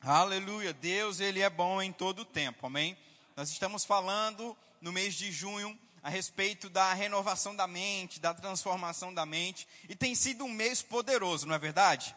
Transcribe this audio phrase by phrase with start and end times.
[0.00, 0.72] Aleluia.
[0.72, 2.66] Deus, ele é bom em todo o tempo.
[2.66, 2.96] Amém.
[3.36, 9.12] Nós estamos falando no mês de junho a respeito da renovação da mente, da transformação
[9.14, 12.14] da mente, e tem sido um mês poderoso, não é verdade?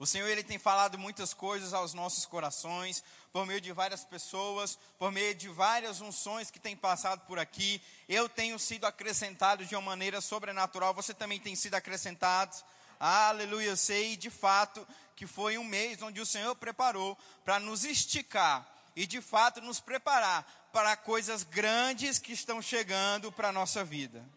[0.00, 4.76] O Senhor ele tem falado muitas coisas aos nossos corações, por meio de várias pessoas,
[4.98, 7.80] por meio de várias unções que têm passado por aqui.
[8.08, 12.56] Eu tenho sido acrescentado de uma maneira sobrenatural, você também tem sido acrescentado.
[12.98, 14.84] Aleluia, eu sei de fato
[15.22, 19.78] que foi um mês onde o Senhor preparou para nos esticar e de fato nos
[19.78, 24.28] preparar para coisas grandes que estão chegando para a nossa vida.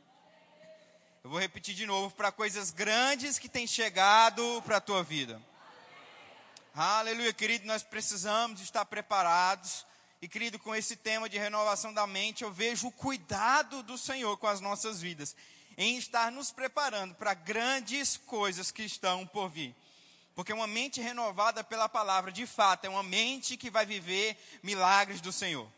[1.24, 5.42] Eu vou repetir de novo, para coisas grandes que têm chegado para a tua vida.
[6.76, 9.88] Aleluia, querido, nós precisamos estar preparados.
[10.22, 14.38] E, querido, com esse tema de renovação da mente, eu vejo o cuidado do Senhor
[14.38, 15.36] com as nossas vidas,
[15.80, 19.76] em estar nos preparando para grandes coisas que estão por vir.
[20.36, 25.22] Porque uma mente renovada pela palavra, de fato, é uma mente que vai viver milagres
[25.22, 25.72] do Senhor.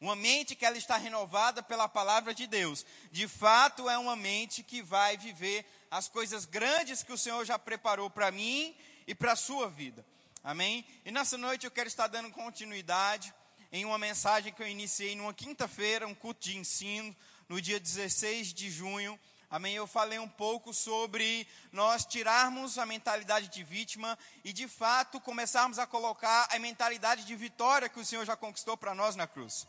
[0.00, 4.64] Uma mente que ela está renovada pela palavra de Deus, de fato é uma mente
[4.64, 8.74] que vai viver as coisas grandes que o Senhor já preparou para mim
[9.06, 10.04] e para a sua vida.
[10.42, 10.84] Amém?
[11.04, 13.32] E nessa noite eu quero estar dando continuidade
[13.70, 17.14] em uma mensagem que eu iniciei numa quinta-feira, um culto de ensino,
[17.48, 19.16] no dia 16 de junho.
[19.52, 19.74] Amém?
[19.74, 25.78] Eu falei um pouco sobre nós tirarmos a mentalidade de vítima e de fato começarmos
[25.78, 29.68] a colocar a mentalidade de vitória que o Senhor já conquistou para nós na cruz.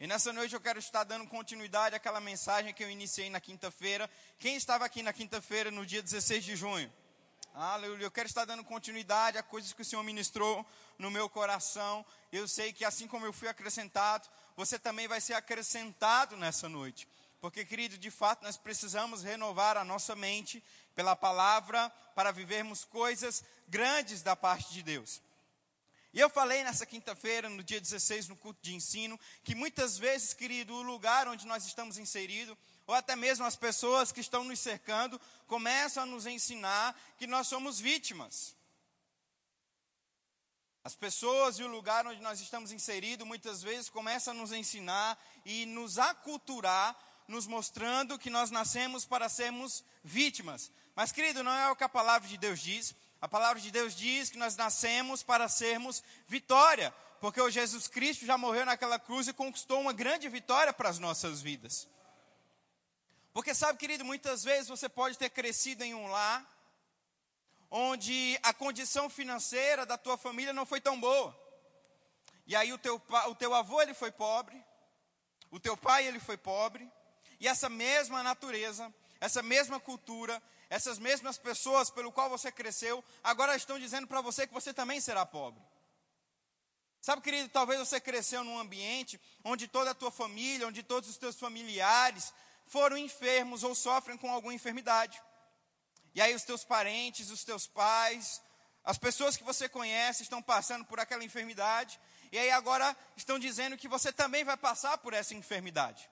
[0.00, 4.08] E nessa noite eu quero estar dando continuidade àquela mensagem que eu iniciei na quinta-feira.
[4.38, 6.90] Quem estava aqui na quinta-feira, no dia 16 de junho?
[7.54, 8.04] Aleluia.
[8.04, 10.64] Eu quero estar dando continuidade a coisas que o Senhor ministrou
[10.98, 12.02] no meu coração.
[12.32, 17.06] Eu sei que assim como eu fui acrescentado, você também vai ser acrescentado nessa noite.
[17.46, 20.60] Porque, querido, de fato nós precisamos renovar a nossa mente
[20.96, 25.22] pela palavra para vivermos coisas grandes da parte de Deus.
[26.12, 30.34] E eu falei nessa quinta-feira, no dia 16, no culto de ensino, que muitas vezes,
[30.34, 34.58] querido, o lugar onde nós estamos inseridos ou até mesmo as pessoas que estão nos
[34.58, 38.56] cercando, começam a nos ensinar que nós somos vítimas.
[40.82, 45.16] As pessoas e o lugar onde nós estamos inseridos muitas vezes começam a nos ensinar
[45.44, 46.96] e nos aculturar,
[47.28, 50.70] nos mostrando que nós nascemos para sermos vítimas.
[50.94, 52.94] Mas, querido, não é o que a palavra de Deus diz.
[53.20, 58.26] A palavra de Deus diz que nós nascemos para sermos vitória, porque o Jesus Cristo
[58.26, 61.88] já morreu naquela cruz e conquistou uma grande vitória para as nossas vidas.
[63.32, 66.46] Porque sabe, querido, muitas vezes você pode ter crescido em um lar
[67.70, 71.36] onde a condição financeira da tua família não foi tão boa.
[72.46, 74.62] E aí o teu, o teu avô ele foi pobre,
[75.50, 76.90] o teu pai ele foi pobre,
[77.40, 83.56] e essa mesma natureza, essa mesma cultura, essas mesmas pessoas pelo qual você cresceu, agora
[83.56, 85.62] estão dizendo para você que você também será pobre.
[87.00, 91.16] Sabe, querido, talvez você cresceu num ambiente onde toda a tua família, onde todos os
[91.16, 92.32] teus familiares
[92.66, 95.22] foram enfermos ou sofrem com alguma enfermidade.
[96.14, 98.42] E aí os teus parentes, os teus pais,
[98.82, 102.00] as pessoas que você conhece estão passando por aquela enfermidade.
[102.32, 106.08] E aí agora estão dizendo que você também vai passar por essa enfermidade.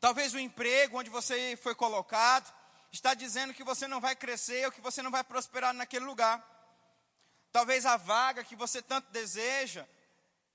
[0.00, 2.52] Talvez o emprego onde você foi colocado
[2.92, 6.44] está dizendo que você não vai crescer ou que você não vai prosperar naquele lugar.
[7.52, 9.86] Talvez a vaga que você tanto deseja,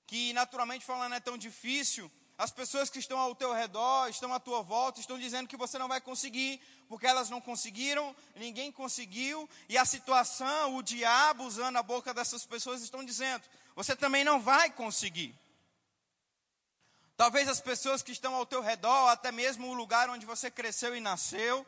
[0.06, 4.40] que naturalmente falando é tão difícil, as pessoas que estão ao teu redor, estão à
[4.40, 6.60] tua volta, estão dizendo que você não vai conseguir,
[6.90, 12.46] porque elas não conseguiram, ninguém conseguiu, e a situação, o diabo usando a boca dessas
[12.46, 13.44] pessoas estão dizendo:
[13.76, 15.36] você também não vai conseguir.
[17.22, 20.96] Talvez as pessoas que estão ao teu redor, até mesmo o lugar onde você cresceu
[20.96, 21.64] e nasceu,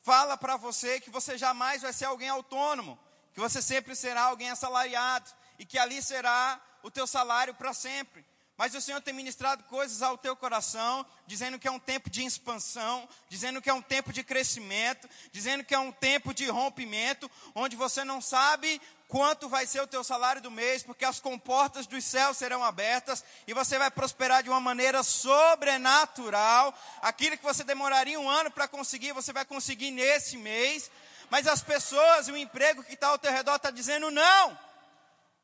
[0.00, 2.96] fala para você que você jamais vai ser alguém autônomo,
[3.34, 5.28] que você sempre será alguém assalariado
[5.58, 8.24] e que ali será o teu salário para sempre.
[8.58, 12.24] Mas o Senhor tem ministrado coisas ao teu coração, dizendo que é um tempo de
[12.24, 17.30] expansão, dizendo que é um tempo de crescimento, dizendo que é um tempo de rompimento,
[17.54, 21.86] onde você não sabe quanto vai ser o teu salário do mês, porque as comportas
[21.86, 26.76] dos céus serão abertas e você vai prosperar de uma maneira sobrenatural.
[27.00, 30.90] Aquilo que você demoraria um ano para conseguir, você vai conseguir nesse mês.
[31.30, 34.58] Mas as pessoas e o emprego que está ao teu redor está dizendo não.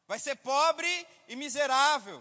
[0.08, 2.20] Vai ser pobre e miserável.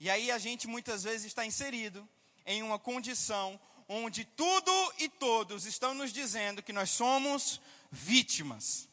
[0.00, 2.08] E aí a gente muitas vezes está inserido
[2.46, 7.60] em uma condição onde tudo e todos estão nos dizendo que nós somos
[7.90, 8.88] vítimas.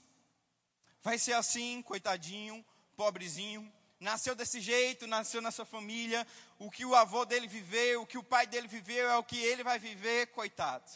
[1.01, 2.65] Vai ser assim, coitadinho,
[2.97, 6.27] pobrezinho, nasceu desse jeito, nasceu na sua família,
[6.59, 9.37] o que o avô dele viveu, o que o pai dele viveu é o que
[9.37, 10.91] ele vai viver, coitado.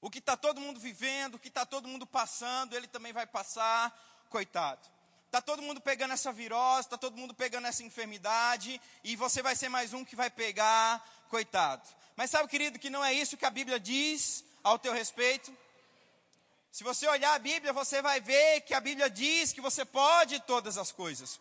[0.00, 3.26] O que está todo mundo vivendo, o que está todo mundo passando, ele também vai
[3.26, 3.90] passar,
[4.28, 4.88] coitado.
[5.32, 9.56] Está todo mundo pegando essa virose, está todo mundo pegando essa enfermidade, e você vai
[9.56, 11.88] ser mais um que vai pegar, coitado.
[12.14, 15.50] Mas sabe, querido, que não é isso que a Bíblia diz ao teu respeito?
[16.70, 20.38] Se você olhar a Bíblia, você vai ver que a Bíblia diz que você pode
[20.40, 21.40] todas as coisas.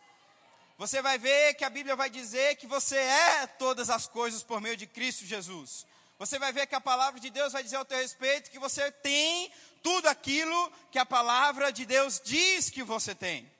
[0.77, 4.61] Você vai ver que a Bíblia vai dizer que você é todas as coisas por
[4.61, 5.85] meio de Cristo Jesus.
[6.17, 8.89] Você vai ver que a palavra de Deus vai dizer ao teu respeito que você
[8.89, 9.51] tem
[9.83, 13.51] tudo aquilo que a palavra de Deus diz que você tem.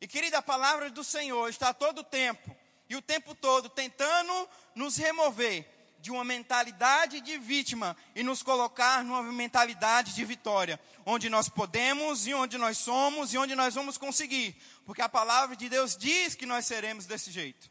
[0.00, 2.54] E querida, a palavra do Senhor está todo o tempo
[2.88, 5.66] e o tempo todo tentando nos remover
[6.04, 12.26] de uma mentalidade de vítima e nos colocar numa mentalidade de vitória, onde nós podemos
[12.26, 14.54] e onde nós somos e onde nós vamos conseguir,
[14.84, 17.70] porque a palavra de Deus diz que nós seremos desse jeito.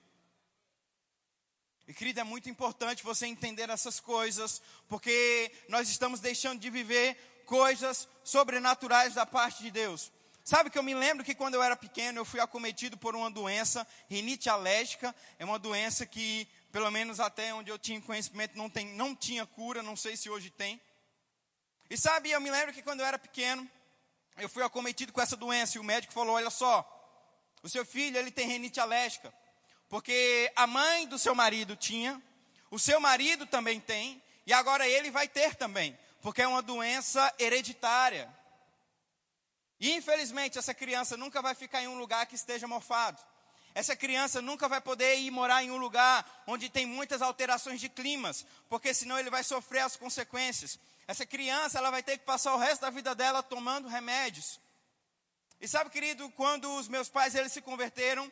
[1.88, 7.44] E querida, é muito importante você entender essas coisas, porque nós estamos deixando de viver
[7.46, 10.12] coisas sobrenaturais da parte de Deus.
[10.44, 13.32] Sabe que eu me lembro que quando eu era pequeno eu fui acometido por uma
[13.32, 18.70] doença, rinite alérgica, é uma doença que, pelo menos até onde eu tinha conhecimento, não,
[18.70, 20.82] tem, não tinha cura, não sei se hoje tem.
[21.90, 23.70] E sabe, eu me lembro que quando eu era pequeno,
[24.38, 26.90] eu fui acometido com essa doença e o médico falou: Olha só,
[27.62, 29.34] o seu filho ele tem rinite alérgica,
[29.88, 32.22] porque a mãe do seu marido tinha,
[32.70, 37.34] o seu marido também tem, e agora ele vai ter também, porque é uma doença
[37.40, 38.43] hereditária.
[39.80, 43.22] E infelizmente essa criança nunca vai ficar em um lugar que esteja mofado.
[43.76, 47.90] Essa criança nunca vai poder ir morar em um lugar onde tem muitas alterações de
[47.90, 50.80] climas, porque senão ele vai sofrer as consequências.
[51.08, 54.60] Essa criança ela vai ter que passar o resto da vida dela tomando remédios.
[55.60, 58.32] E sabe, querido, quando os meus pais eles se converteram,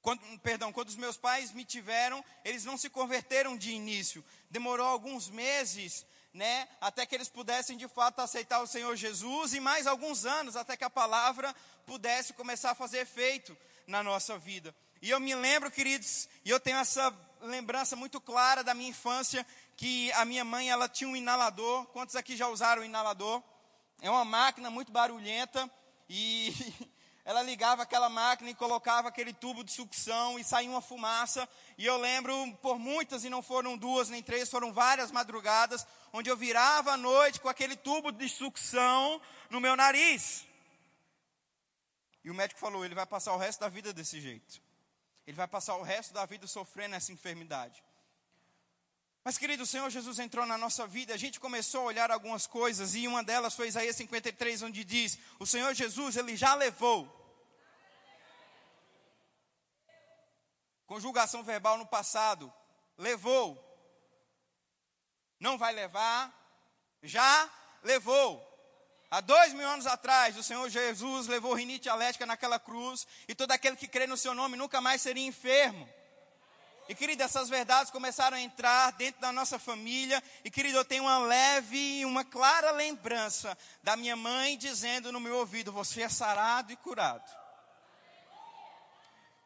[0.00, 4.24] quando, perdão, quando os meus pais me tiveram, eles não se converteram de início.
[4.50, 9.60] Demorou alguns meses né, até que eles pudessem de fato aceitar o Senhor Jesus e
[9.60, 11.54] mais alguns anos até que a palavra
[11.86, 14.74] pudesse começar a fazer efeito na nossa vida.
[15.00, 19.46] E eu me lembro, queridos, e eu tenho essa lembrança muito clara da minha infância,
[19.76, 21.86] que a minha mãe ela tinha um inalador.
[21.86, 23.42] Quantos aqui já usaram o inalador?
[24.00, 25.70] É uma máquina muito barulhenta
[26.08, 26.52] e
[27.24, 31.48] ela ligava aquela máquina e colocava aquele tubo de sucção e saía uma fumaça.
[31.78, 36.28] E eu lembro por muitas, e não foram duas nem três, foram várias madrugadas, onde
[36.28, 40.46] eu virava à noite com aquele tubo de sucção no meu nariz.
[42.22, 44.60] E o médico falou: ele vai passar o resto da vida desse jeito.
[45.26, 47.82] Ele vai passar o resto da vida sofrendo essa enfermidade.
[49.24, 52.46] Mas, querido, o Senhor Jesus entrou na nossa vida, a gente começou a olhar algumas
[52.46, 57.08] coisas, e uma delas foi Isaías 53, onde diz: O Senhor Jesus, ele já levou.
[60.84, 62.52] Conjugação verbal no passado,
[62.98, 63.58] levou.
[65.40, 66.30] Não vai levar,
[67.02, 67.50] já
[67.82, 68.50] levou.
[69.10, 73.52] Há dois mil anos atrás, o Senhor Jesus levou rinite alérgica naquela cruz, e todo
[73.52, 75.88] aquele que crê no seu nome nunca mais seria enfermo.
[76.88, 80.22] E querido, essas verdades começaram a entrar dentro da nossa família.
[80.44, 85.18] E querido, eu tenho uma leve e uma clara lembrança da minha mãe dizendo no
[85.18, 87.44] meu ouvido: Você é sarado e curado.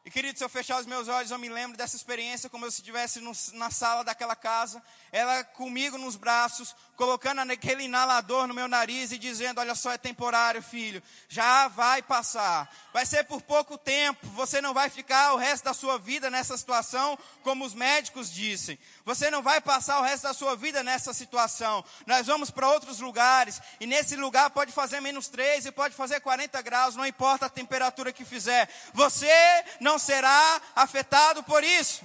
[0.05, 2.81] E querido, se eu fechar os meus olhos, eu me lembro dessa experiência como se
[2.81, 3.21] estivesse
[3.53, 4.83] na sala daquela casa,
[5.13, 9.97] ela comigo nos braços, colocando aquele inalador no meu nariz e dizendo: Olha só, é
[9.97, 12.69] temporário, filho, já vai passar.
[12.93, 16.59] Vai ser por pouco tempo, você não vai ficar o resto da sua vida nessa
[16.59, 18.77] situação, como os médicos dizem.
[19.05, 21.85] Você não vai passar o resto da sua vida nessa situação.
[22.05, 26.19] Nós vamos para outros lugares, e nesse lugar pode fazer menos 3 e pode fazer
[26.19, 28.69] 40 graus, não importa a temperatura que fizer.
[28.93, 29.31] Você
[29.79, 32.03] não será afetado por isso.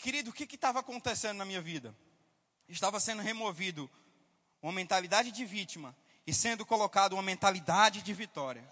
[0.00, 1.94] Querido, o que estava acontecendo na minha vida?
[2.68, 3.90] Estava sendo removido
[4.62, 8.66] uma mentalidade de vítima e sendo colocado uma mentalidade de vitória.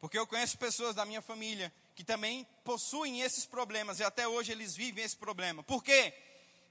[0.00, 4.52] Porque eu conheço pessoas da minha família que também possuem esses problemas e até hoje
[4.52, 5.62] eles vivem esse problema.
[5.62, 6.14] Por quê?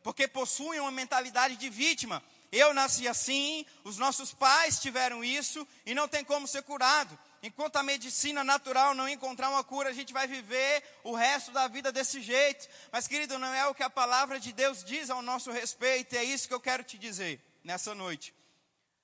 [0.01, 2.23] Porque possuem uma mentalidade de vítima.
[2.51, 7.17] Eu nasci assim, os nossos pais tiveram isso e não tem como ser curado.
[7.41, 11.67] Enquanto a medicina natural não encontrar uma cura, a gente vai viver o resto da
[11.67, 12.67] vida desse jeito.
[12.91, 16.17] Mas, querido, não é o que a palavra de Deus diz ao nosso respeito, e
[16.17, 18.34] é isso que eu quero te dizer nessa noite.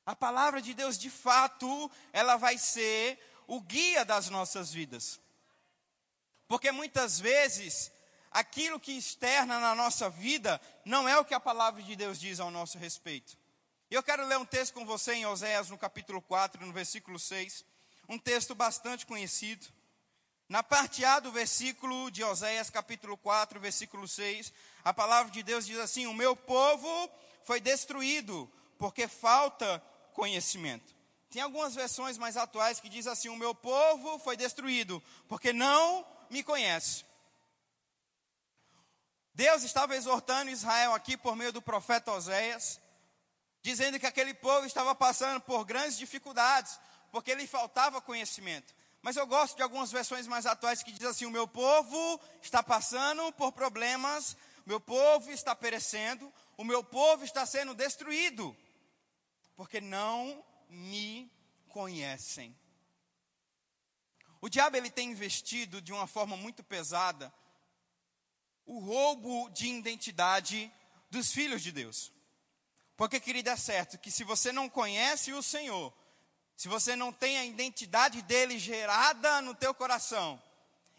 [0.05, 5.19] A palavra de Deus, de fato, ela vai ser o guia das nossas vidas.
[6.47, 7.91] Porque muitas vezes,
[8.31, 12.39] aquilo que externa na nossa vida não é o que a palavra de Deus diz
[12.39, 13.37] ao nosso respeito.
[13.89, 17.17] E eu quero ler um texto com você em Oséias, no capítulo 4, no versículo
[17.17, 17.63] 6.
[18.07, 19.65] Um texto bastante conhecido.
[20.47, 25.65] Na parte A do versículo de Oséias, capítulo 4, versículo 6, a palavra de Deus
[25.65, 27.09] diz assim: O meu povo
[27.43, 29.81] foi destruído porque falta
[30.13, 30.93] conhecimento.
[31.31, 36.05] Tem algumas versões mais atuais que diz assim: O meu povo foi destruído porque não
[36.29, 37.03] me conhece.
[39.33, 42.79] Deus estava exortando Israel aqui por meio do profeta Oséias,
[43.61, 46.79] dizendo que aquele povo estava passando por grandes dificuldades,
[47.11, 48.73] porque lhe faltava conhecimento.
[49.01, 52.63] Mas eu gosto de algumas versões mais atuais que diz assim: o meu povo está
[52.63, 54.33] passando por problemas,
[54.65, 58.55] o meu povo está perecendo, o meu povo está sendo destruído,
[59.55, 61.31] porque não me
[61.69, 62.57] conhecem.
[64.41, 67.33] O diabo ele tem investido de uma forma muito pesada
[68.65, 70.71] o roubo de identidade
[71.09, 72.11] dos filhos de Deus.
[72.97, 75.93] Porque, querido, é certo que se você não conhece o Senhor,
[76.55, 80.41] se você não tem a identidade dele gerada no teu coração,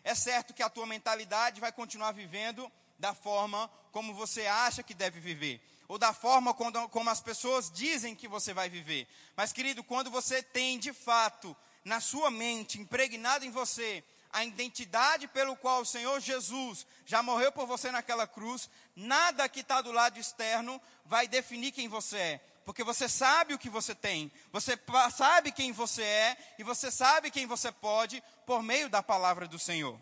[0.05, 4.95] é certo que a tua mentalidade vai continuar vivendo da forma como você acha que
[4.95, 9.09] deve viver, ou da forma como, como as pessoas dizem que você vai viver.
[9.35, 15.27] Mas, querido, quando você tem de fato na sua mente, impregnado em você, a identidade
[15.29, 19.93] pelo qual o Senhor Jesus já morreu por você naquela cruz, nada que está do
[19.93, 24.77] lado externo vai definir quem você é porque você sabe o que você tem, você
[25.15, 29.57] sabe quem você é e você sabe quem você pode por meio da palavra do
[29.57, 29.97] Senhor.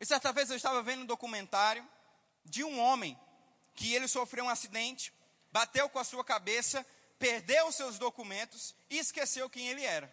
[0.00, 1.86] E certa vez eu estava vendo um documentário
[2.46, 3.16] de um homem
[3.74, 5.12] que ele sofreu um acidente,
[5.52, 6.84] bateu com a sua cabeça,
[7.18, 10.10] perdeu seus documentos e esqueceu quem ele era.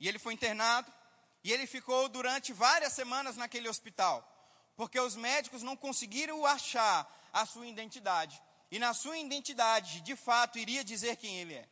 [0.00, 0.90] E ele foi internado
[1.44, 4.26] e ele ficou durante várias semanas naquele hospital,
[4.74, 10.58] porque os médicos não conseguiram achar a sua identidade e na sua identidade, de fato,
[10.58, 11.68] iria dizer quem ele é.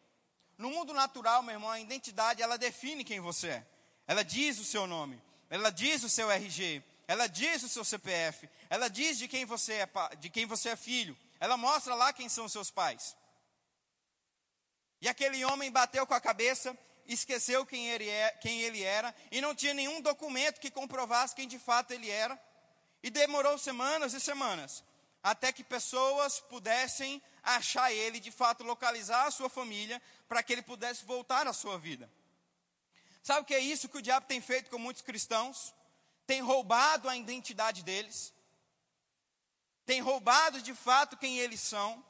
[0.56, 3.66] No mundo natural, meu irmão, a identidade ela define quem você é.
[4.06, 5.20] Ela diz o seu nome,
[5.50, 9.74] ela diz o seu RG, ela diz o seu CPF, ela diz de quem você
[9.74, 11.16] é, de quem você é filho.
[11.40, 13.16] Ela mostra lá quem são seus pais.
[15.00, 19.40] E aquele homem bateu com a cabeça, esqueceu quem ele, é, quem ele era e
[19.40, 22.40] não tinha nenhum documento que comprovasse quem de fato ele era.
[23.02, 24.82] E demorou semanas e semanas
[25.24, 30.60] até que pessoas pudessem achar ele, de fato localizar a sua família, para que ele
[30.60, 32.12] pudesse voltar à sua vida.
[33.22, 35.74] Sabe o que é isso que o diabo tem feito com muitos cristãos?
[36.26, 38.34] Tem roubado a identidade deles,
[39.86, 42.04] tem roubado de fato quem eles são,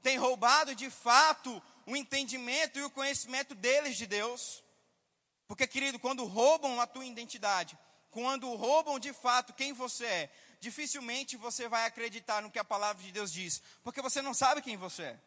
[0.00, 4.62] tem roubado de fato o entendimento e o conhecimento deles de Deus.
[5.48, 7.76] Porque, querido, quando roubam a tua identidade,
[8.12, 13.02] quando roubam de fato quem você é, dificilmente você vai acreditar no que a palavra
[13.02, 15.20] de Deus diz, porque você não sabe quem você é.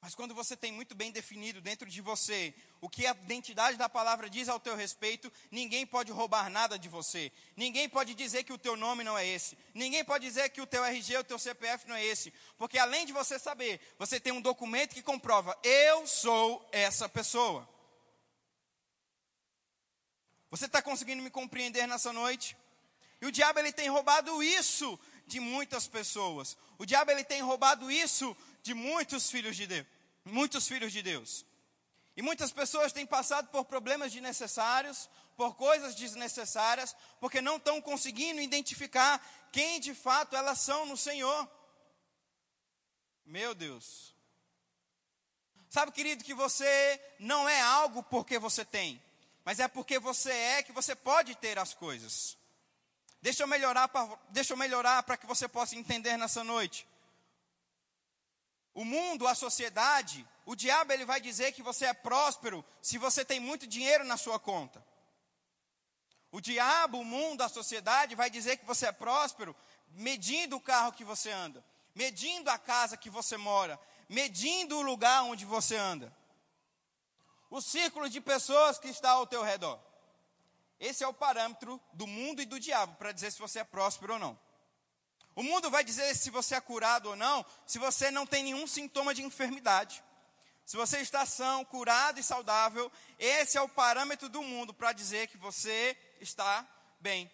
[0.00, 3.88] Mas quando você tem muito bem definido dentro de você o que a identidade da
[3.88, 7.32] palavra diz ao teu respeito, ninguém pode roubar nada de você.
[7.56, 9.58] Ninguém pode dizer que o teu nome não é esse.
[9.74, 12.32] Ninguém pode dizer que o teu RG, o teu CPF não é esse.
[12.56, 17.68] Porque além de você saber, você tem um documento que comprova: eu sou essa pessoa.
[20.48, 22.56] Você está conseguindo me compreender nessa noite?
[23.20, 26.56] E o diabo ele tem roubado isso de muitas pessoas.
[26.78, 29.86] O diabo ele tem roubado isso de muitos filhos de Deus,
[30.24, 31.44] muitos filhos de Deus.
[32.16, 38.40] E muitas pessoas têm passado por problemas desnecessários, por coisas desnecessárias, porque não estão conseguindo
[38.40, 41.48] identificar quem de fato elas são no Senhor.
[43.24, 44.14] Meu Deus.
[45.68, 49.00] Sabe, querido, que você não é algo porque você tem,
[49.44, 52.37] mas é porque você é que você pode ter as coisas.
[53.20, 56.86] Deixa eu melhorar para, deixa eu melhorar para que você possa entender nessa noite.
[58.72, 63.24] O mundo, a sociedade, o diabo ele vai dizer que você é próspero se você
[63.24, 64.84] tem muito dinheiro na sua conta.
[66.30, 69.56] O diabo, o mundo, a sociedade vai dizer que você é próspero
[69.88, 75.24] medindo o carro que você anda, medindo a casa que você mora, medindo o lugar
[75.24, 76.14] onde você anda.
[77.50, 79.80] O círculo de pessoas que está ao teu redor.
[80.80, 84.14] Esse é o parâmetro do mundo e do diabo para dizer se você é próspero
[84.14, 84.38] ou não.
[85.34, 88.66] O mundo vai dizer se você é curado ou não, se você não tem nenhum
[88.66, 90.02] sintoma de enfermidade.
[90.66, 95.28] Se você está são, curado e saudável, esse é o parâmetro do mundo para dizer
[95.28, 96.66] que você está
[97.00, 97.30] bem.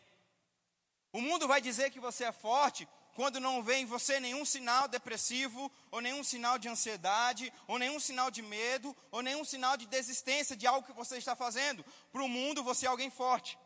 [1.12, 4.88] O mundo vai dizer que você é forte quando não vê em você nenhum sinal
[4.88, 9.86] depressivo, ou nenhum sinal de ansiedade, ou nenhum sinal de medo, ou nenhum sinal de
[9.86, 11.84] desistência de algo que você está fazendo.
[12.12, 13.58] Para o mundo, você é alguém forte.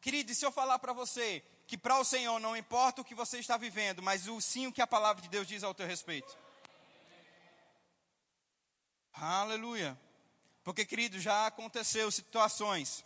[0.00, 3.14] Querido, e se eu falar para você que para o Senhor não importa o que
[3.14, 5.86] você está vivendo, mas o sim o que a palavra de Deus diz ao teu
[5.86, 6.36] respeito?
[9.14, 9.98] Aleluia.
[10.62, 13.04] Porque, querido, já aconteceu situações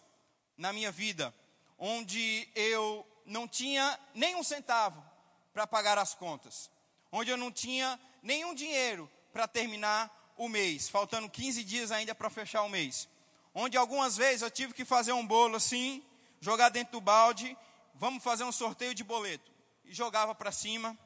[0.56, 1.34] na minha vida
[1.78, 5.04] onde eu não tinha nem um centavo
[5.52, 6.70] para pagar as contas,
[7.12, 12.30] onde eu não tinha nenhum dinheiro para terminar o mês, faltando 15 dias ainda para
[12.30, 13.08] fechar o mês.
[13.54, 16.02] Onde algumas vezes eu tive que fazer um bolo assim,
[16.40, 17.56] jogar dentro do balde,
[17.94, 19.50] vamos fazer um sorteio de boleto.
[19.84, 20.96] E jogava para cima.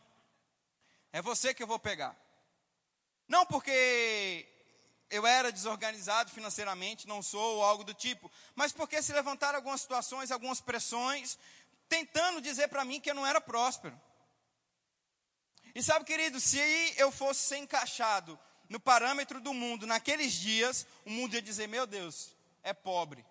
[1.13, 2.17] É você que eu vou pegar.
[3.27, 4.47] Não porque
[5.13, 9.83] eu era desorganizado financeiramente, não sou, ou algo do tipo, mas porque se levantaram algumas
[9.83, 11.39] situações, algumas pressões,
[11.93, 14.01] tentando dizer para mim que eu não era próspero.
[15.75, 16.59] E sabe, querido, se
[16.97, 21.87] eu fosse ser encaixado no parâmetro do mundo naqueles dias, o mundo ia dizer: meu
[21.87, 23.23] Deus, é pobre.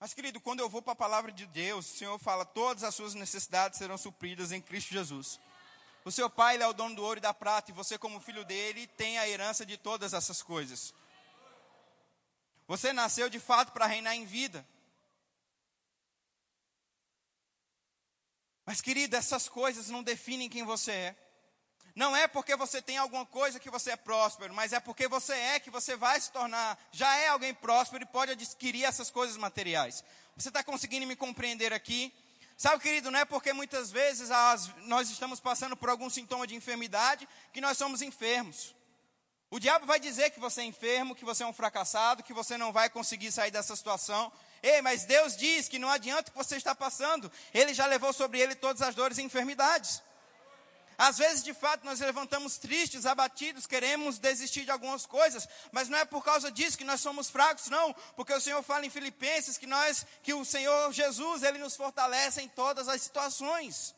[0.00, 2.94] Mas, querido, quando eu vou para a palavra de Deus, o Senhor fala: todas as
[2.94, 5.38] suas necessidades serão supridas em Cristo Jesus.
[6.02, 8.44] O seu pai é o dono do ouro e da prata, e você, como filho
[8.44, 10.94] dele, tem a herança de todas essas coisas.
[12.66, 14.66] Você nasceu de fato para reinar em vida.
[18.66, 21.16] Mas, querido, essas coisas não definem quem você é.
[21.94, 25.32] Não é porque você tem alguma coisa que você é próspero, mas é porque você
[25.32, 29.36] é que você vai se tornar, já é alguém próspero e pode adquirir essas coisas
[29.36, 30.02] materiais.
[30.36, 32.12] Você está conseguindo me compreender aqui?
[32.56, 36.56] Sabe, querido, não é porque muitas vezes as, nós estamos passando por algum sintoma de
[36.56, 38.74] enfermidade que nós somos enfermos.
[39.50, 42.58] O diabo vai dizer que você é enfermo, que você é um fracassado, que você
[42.58, 44.32] não vai conseguir sair dessa situação.
[44.64, 48.14] Ei, mas Deus diz que não adianta o que você está passando, Ele já levou
[48.14, 50.02] sobre ele todas as dores e enfermidades.
[50.96, 55.98] Às vezes, de fato, nós levantamos tristes, abatidos, queremos desistir de algumas coisas, mas não
[55.98, 59.58] é por causa disso que nós somos fracos, não, porque o Senhor fala em Filipenses
[59.58, 63.94] que nós, que o Senhor Jesus, ele nos fortalece em todas as situações.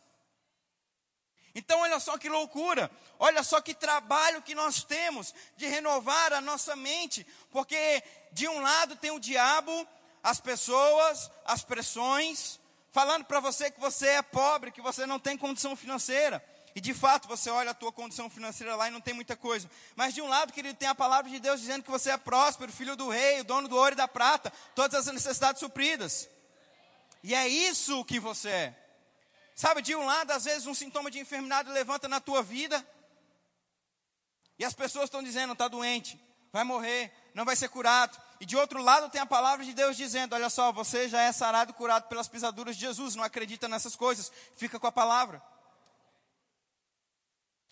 [1.54, 6.40] Então, olha só que loucura, olha só que trabalho que nós temos de renovar a
[6.40, 9.86] nossa mente, porque de um lado tem o diabo,
[10.26, 12.58] as pessoas, as pressões,
[12.90, 16.44] falando para você que você é pobre, que você não tem condição financeira.
[16.74, 19.70] E de fato, você olha a tua condição financeira lá e não tem muita coisa.
[19.94, 22.72] Mas de um lado, querido, tem a palavra de Deus dizendo que você é próspero,
[22.72, 26.28] filho do rei, dono do ouro e da prata, todas as necessidades supridas.
[27.22, 28.76] E é isso que você é.
[29.54, 32.84] Sabe, de um lado, às vezes um sintoma de enfermidade levanta na tua vida.
[34.58, 36.20] E as pessoas estão dizendo, está doente,
[36.52, 38.25] vai morrer, não vai ser curado.
[38.40, 41.32] E de outro lado tem a palavra de Deus dizendo: olha só, você já é
[41.32, 45.42] sarado e curado pelas pisaduras de Jesus, não acredita nessas coisas, fica com a palavra.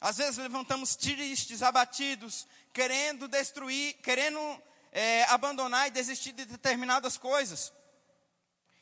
[0.01, 4.39] Às vezes levantamos tristes, abatidos, querendo destruir, querendo
[4.93, 7.73] é, abandonar e desistir de determinadas coisas.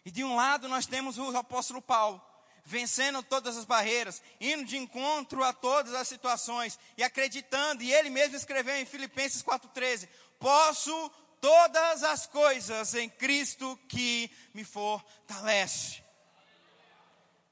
[0.04, 2.20] E de um lado nós temos o apóstolo Paulo,
[2.64, 8.10] vencendo todas as barreiras, indo de encontro a todas as situações e acreditando, e ele
[8.10, 10.08] mesmo escreveu em Filipenses 4,13:
[10.40, 11.10] Posso
[11.42, 16.00] todas as coisas em Cristo que me fortalece.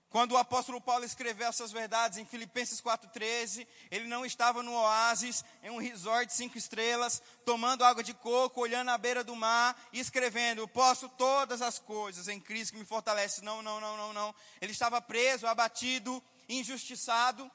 [0.09, 5.45] Quando o apóstolo Paulo escreveu essas verdades em Filipenses 4,13, ele não estava no oásis,
[5.63, 9.99] em um resort cinco estrelas, tomando água de coco, olhando à beira do mar e
[9.99, 13.43] escrevendo: Posso todas as coisas em Cristo que me fortalece.
[13.43, 14.35] Não, não, não, não, não.
[14.61, 17.51] Ele estava preso, abatido, injustiçado,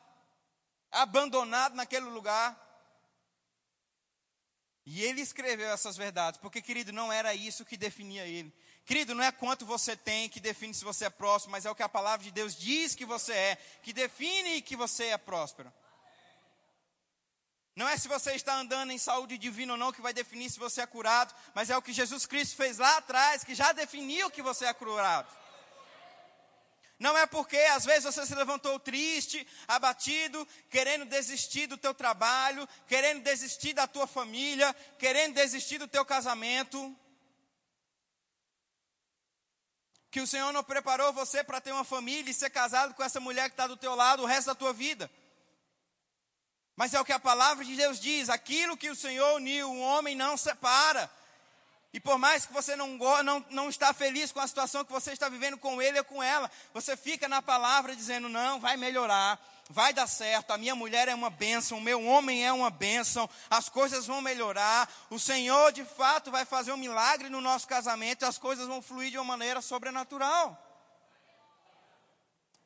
[0.91, 2.64] abandonado naquele lugar.
[4.85, 8.53] E ele escreveu essas verdades, porque, querido, não era isso que definia ele.
[8.85, 11.75] Querido, não é quanto você tem que define se você é próximo, mas é o
[11.75, 15.73] que a palavra de Deus diz que você é, que define que você é próspero.
[17.75, 20.59] Não é se você está andando em saúde divina ou não que vai definir se
[20.59, 24.29] você é curado, mas é o que Jesus Cristo fez lá atrás, que já definiu
[24.29, 25.27] que você é curado.
[26.97, 32.67] Não é porque às vezes você se levantou triste, abatido, querendo desistir do teu trabalho,
[32.87, 36.95] querendo desistir da tua família, querendo desistir do teu casamento.
[40.15, 43.19] que o Senhor não preparou você para ter uma família e ser casado com essa
[43.19, 45.11] mulher que está do teu lado o resto da tua vida.
[46.73, 49.79] Mas é o que a palavra de Deus diz: aquilo que o Senhor uniu, o
[49.81, 51.11] homem não separa.
[51.95, 55.13] E por mais que você não, não, não está feliz com a situação que você
[55.13, 59.39] está vivendo com ele ou com ela, você fica na palavra dizendo: não, vai melhorar,
[59.69, 63.29] vai dar certo, a minha mulher é uma bênção, o meu homem é uma bênção,
[63.49, 68.25] as coisas vão melhorar, o Senhor de fato vai fazer um milagre no nosso casamento
[68.25, 70.61] e as coisas vão fluir de uma maneira sobrenatural.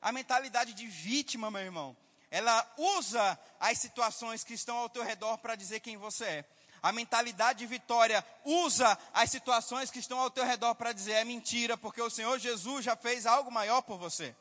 [0.02, 1.96] A mentalidade de vítima, meu irmão,
[2.32, 6.46] ela usa as situações que estão ao teu redor para dizer quem você é.
[6.82, 11.24] A mentalidade de vitória usa as situações que estão ao teu redor para dizer é
[11.24, 14.36] mentira, porque o Senhor Jesus já fez algo maior por você.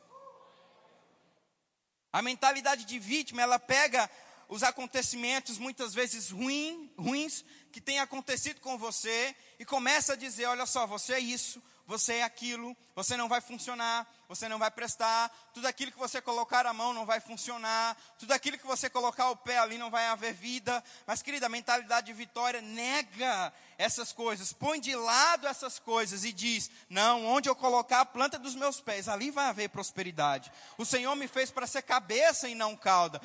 [2.13, 4.09] A mentalidade de vítima, ela pega
[4.49, 10.47] os acontecimentos muitas vezes ruim, ruins que têm acontecido com você e começa a dizer:
[10.47, 14.71] olha só, você é isso, você é aquilo, você não vai funcionar, você não vai
[14.71, 18.91] prestar, tudo aquilo que você colocar a mão não vai funcionar, tudo aquilo que você
[18.91, 20.85] colocar o pé ali não vai haver vida.
[21.07, 26.33] Mas, querida, a mentalidade de vitória nega essas coisas, põe de lado essas coisas e
[26.33, 30.53] diz: não, onde eu colocar a planta dos meus pés, ali vai haver prosperidade.
[30.77, 33.23] O Senhor me fez para ser cabeça e não cauda.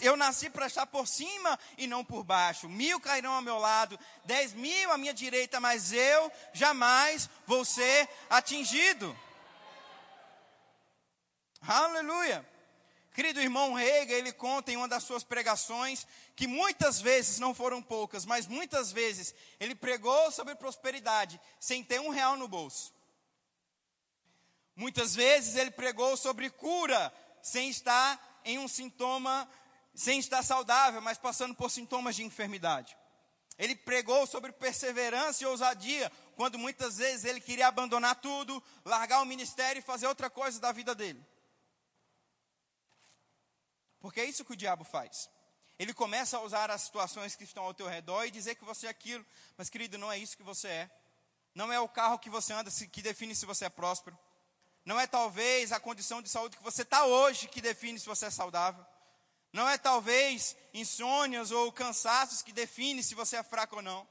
[0.00, 2.66] Eu nasci para estar por cima e não por baixo.
[2.66, 8.08] Mil cairão ao meu lado, dez mil à minha direita, mas eu jamais vou ser
[8.30, 9.14] atingido.
[11.60, 12.46] Aleluia.
[13.14, 17.80] Querido irmão Reiga, ele conta em uma das suas pregações que muitas vezes, não foram
[17.80, 22.92] poucas, mas muitas vezes, ele pregou sobre prosperidade sem ter um real no bolso.
[24.76, 29.48] Muitas vezes ele pregou sobre cura sem estar em um sintoma,
[29.94, 32.94] sem estar saudável, mas passando por sintomas de enfermidade.
[33.58, 39.24] Ele pregou sobre perseverança e ousadia, quando muitas vezes ele queria abandonar tudo, largar o
[39.24, 41.24] ministério e fazer outra coisa da vida dele.
[44.06, 45.28] Porque é isso que o diabo faz.
[45.76, 48.86] Ele começa a usar as situações que estão ao teu redor e dizer que você
[48.86, 49.26] é aquilo.
[49.56, 50.90] Mas, querido, não é isso que você é.
[51.52, 54.16] Não é o carro que você anda que define se você é próspero.
[54.84, 58.26] Não é talvez a condição de saúde que você está hoje que define se você
[58.26, 58.86] é saudável.
[59.52, 64.06] Não é talvez insônias ou cansaços que define se você é fraco ou não.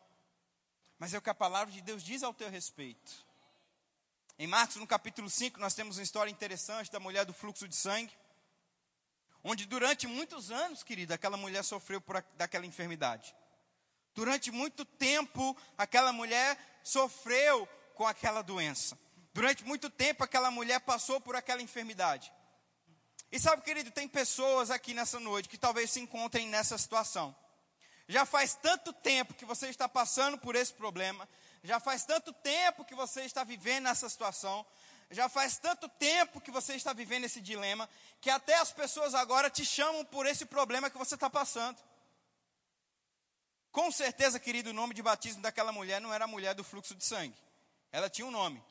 [0.99, 3.25] Mas é o que a palavra de Deus diz ao teu respeito.
[4.37, 7.77] Em Marcos, no capítulo 5, nós temos uma história interessante da mulher do fluxo de
[7.77, 8.13] sangue
[9.47, 13.35] onde durante muitos anos, querida, aquela mulher sofreu por daquela enfermidade.
[14.15, 18.97] Durante muito tempo, aquela mulher sofreu com aquela doença.
[19.35, 22.33] Durante muito tempo, aquela mulher passou por aquela enfermidade.
[23.31, 27.35] E sabe, querido, tem pessoas aqui nessa noite que talvez se encontrem nessa situação.
[28.07, 31.29] Já faz tanto tempo que você está passando por esse problema,
[31.63, 34.65] já faz tanto tempo que você está vivendo essa situação,
[35.11, 37.89] já faz tanto tempo que você está vivendo esse dilema,
[38.19, 41.77] que até as pessoas agora te chamam por esse problema que você está passando.
[43.71, 46.95] Com certeza, querido, o nome de batismo daquela mulher não era a mulher do fluxo
[46.95, 47.35] de sangue.
[47.91, 48.63] Ela tinha um nome.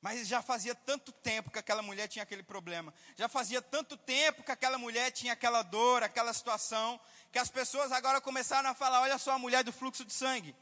[0.00, 2.92] Mas já fazia tanto tempo que aquela mulher tinha aquele problema.
[3.16, 7.00] Já fazia tanto tempo que aquela mulher tinha aquela dor, aquela situação,
[7.32, 10.54] que as pessoas agora começaram a falar: olha só a mulher do fluxo de sangue.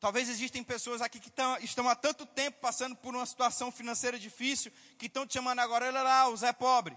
[0.00, 4.18] Talvez existem pessoas aqui que tão, estão há tanto tempo passando por uma situação financeira
[4.18, 6.96] difícil, que estão te chamando agora, olha lá, o Zé pobre.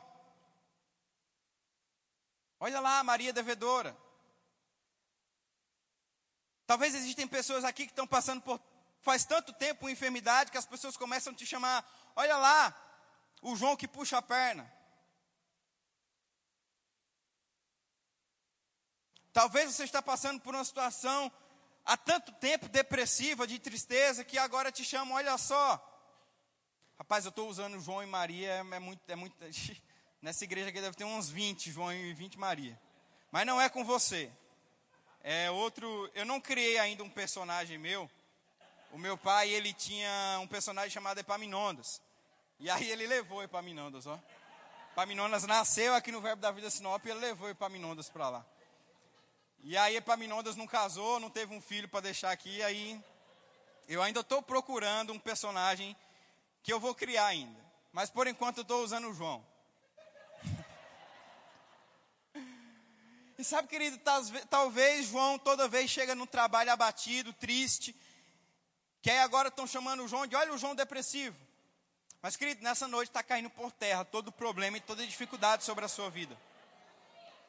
[2.59, 3.95] Olha lá, a Maria devedora.
[6.65, 8.59] Talvez existem pessoas aqui que estão passando por
[9.01, 12.75] faz tanto tempo uma enfermidade que as pessoas começam a te chamar, olha lá,
[13.41, 14.69] o João que puxa a perna.
[19.31, 21.31] Talvez você está passando por uma situação
[21.87, 25.81] há tanto tempo depressiva, de tristeza, que agora te chamam, olha só.
[26.99, 29.35] Rapaz, eu estou usando João e Maria, é, é muito, é muito.
[30.21, 32.79] Nessa igreja aqui deve ter uns 20 João e 20 Maria.
[33.31, 34.31] Mas não é com você.
[35.23, 36.09] É outro.
[36.13, 38.09] Eu não criei ainda um personagem meu.
[38.91, 42.01] O meu pai, ele tinha um personagem chamado Epaminondas.
[42.59, 44.19] E aí ele levou Epaminondas, ó.
[44.91, 48.45] Epaminondas nasceu aqui no Verbo da Vida Sinop e ele levou Epaminondas para lá.
[49.69, 52.97] E aí Epaminondas não casou, não teve um filho para deixar aqui, aí
[53.85, 55.93] eu ainda estou procurando um personagem
[56.63, 57.59] que eu vou criar ainda.
[57.91, 59.45] Mas por enquanto eu estou usando o João.
[63.37, 63.99] e sabe, querido,
[64.49, 67.93] talvez João toda vez chega no trabalho abatido, triste,
[69.01, 71.35] que aí agora estão chamando o João de, olha o João depressivo.
[72.21, 75.65] Mas, querido, nessa noite está caindo por terra todo o problema e toda a dificuldade
[75.65, 76.37] sobre a sua vida.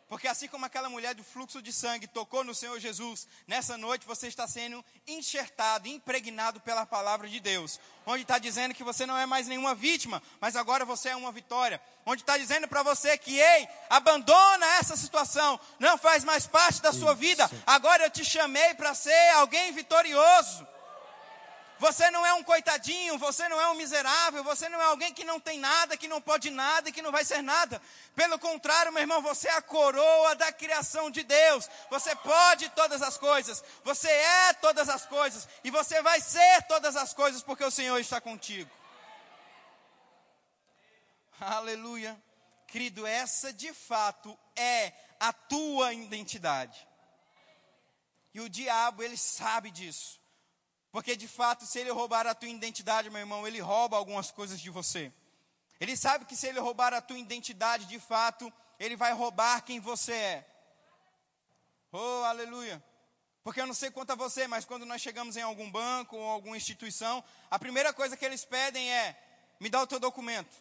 [0.09, 4.07] Porque assim como aquela mulher do fluxo de sangue tocou no Senhor Jesus, nessa noite
[4.07, 7.79] você está sendo enxertado, impregnado pela palavra de Deus.
[8.07, 11.31] Onde está dizendo que você não é mais nenhuma vítima, mas agora você é uma
[11.31, 11.79] vitória.
[12.07, 16.91] Onde está dizendo para você que, ei, abandona essa situação, não faz mais parte da
[16.91, 17.49] sua vida.
[17.67, 20.67] Agora eu te chamei para ser alguém vitorioso.
[21.79, 25.25] Você não é um coitadinho, você não é um miserável, você não é alguém que
[25.25, 27.81] não tem nada, que não pode nada e que não vai ser nada.
[28.17, 31.71] Pelo contrário, meu irmão, você é a coroa da criação de Deus.
[31.89, 36.97] Você pode todas as coisas, você é todas as coisas e você vai ser todas
[36.97, 38.71] as coisas porque o Senhor está contigo.
[41.41, 42.21] Aleluia.
[42.67, 46.87] Querido, essa de fato é a tua identidade.
[48.35, 50.18] E o diabo, ele sabe disso.
[50.91, 54.61] Porque de fato, se ele roubar a tua identidade, meu irmão, ele rouba algumas coisas
[54.61, 55.13] de você.
[55.81, 59.79] Ele sabe que se ele roubar a tua identidade de fato, ele vai roubar quem
[59.81, 60.47] você é.
[61.93, 62.83] Oh, aleluia.
[63.45, 66.29] Porque eu não sei quanto a você, mas quando nós chegamos em algum banco ou
[66.29, 69.17] alguma instituição, a primeira coisa que eles pedem é:
[69.61, 70.55] me dá o teu documento.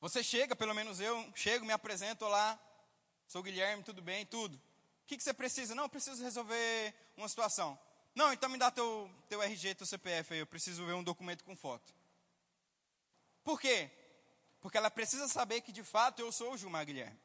[0.00, 2.58] Você chega, pelo menos eu chego, me apresento lá,
[3.26, 4.60] sou Guilherme, tudo bem, tudo.
[5.08, 5.74] Que, que você precisa?
[5.74, 7.78] Não, eu preciso resolver uma situação.
[8.14, 11.44] Não, então me dá teu, teu RG, teu CPF aí, eu preciso ver um documento
[11.44, 11.94] com foto.
[13.42, 13.90] Por quê?
[14.60, 17.18] Porque ela precisa saber que de fato eu sou o Gilmar Guilherme.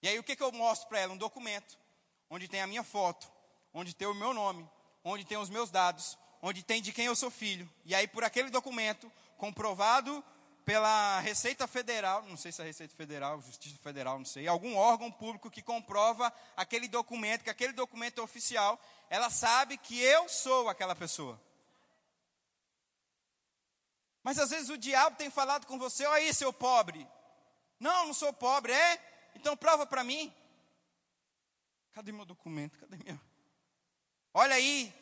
[0.00, 1.12] E aí o que, que eu mostro para ela?
[1.12, 1.76] Um documento,
[2.30, 3.28] onde tem a minha foto,
[3.72, 4.70] onde tem o meu nome,
[5.02, 7.68] onde tem os meus dados, onde tem de quem eu sou filho.
[7.84, 10.24] E aí por aquele documento, comprovado
[10.64, 15.10] pela Receita Federal, não sei se é Receita Federal, Justiça Federal, não sei, algum órgão
[15.12, 20.68] público que comprova aquele documento, que aquele documento é oficial, ela sabe que eu sou
[20.68, 21.40] aquela pessoa.
[24.22, 27.06] Mas às vezes o diabo tem falado com você, olha aí, seu pobre.
[27.78, 29.30] Não, não sou pobre, é?
[29.34, 30.32] Então prova para mim.
[31.92, 32.78] Cadê meu documento?
[32.78, 33.20] Cadê minha?
[34.32, 34.92] Olha aí,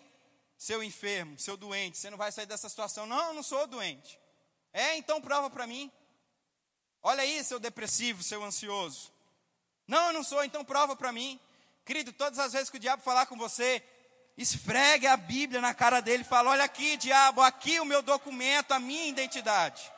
[0.59, 3.07] seu enfermo, seu doente, você não vai sair dessa situação.
[3.07, 4.21] Não, não sou doente.
[4.73, 5.91] É, então prova para mim.
[7.03, 9.13] Olha aí, seu depressivo, seu ansioso.
[9.87, 11.39] Não, eu não sou, então prova para mim.
[11.85, 13.83] Querido, todas as vezes que o diabo falar com você,
[14.37, 18.73] esfregue a Bíblia na cara dele e fala: Olha aqui, diabo, aqui o meu documento,
[18.73, 19.91] a minha identidade.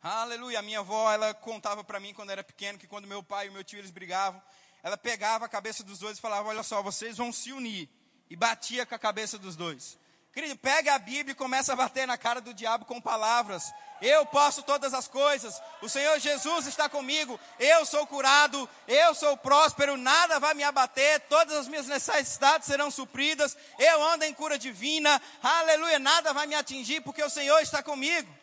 [0.00, 0.60] Aleluia.
[0.60, 3.50] A minha avó, ela contava para mim quando era pequeno que quando meu pai e
[3.50, 4.42] meu tio eles brigavam,
[4.82, 7.88] ela pegava a cabeça dos dois e falava: Olha só, vocês vão se unir.
[8.30, 9.98] E batia com a cabeça dos dois.
[10.32, 13.70] Querido, pega a Bíblia e começa a bater na cara do diabo com palavras.
[14.00, 15.60] Eu posso todas as coisas.
[15.82, 17.38] O Senhor Jesus está comigo.
[17.58, 18.68] Eu sou curado.
[18.88, 19.96] Eu sou próspero.
[19.98, 21.20] Nada vai me abater.
[21.28, 23.56] Todas as minhas necessidades serão supridas.
[23.78, 25.20] Eu ando em cura divina.
[25.42, 25.98] Aleluia.
[25.98, 28.34] Nada vai me atingir porque o Senhor está comigo.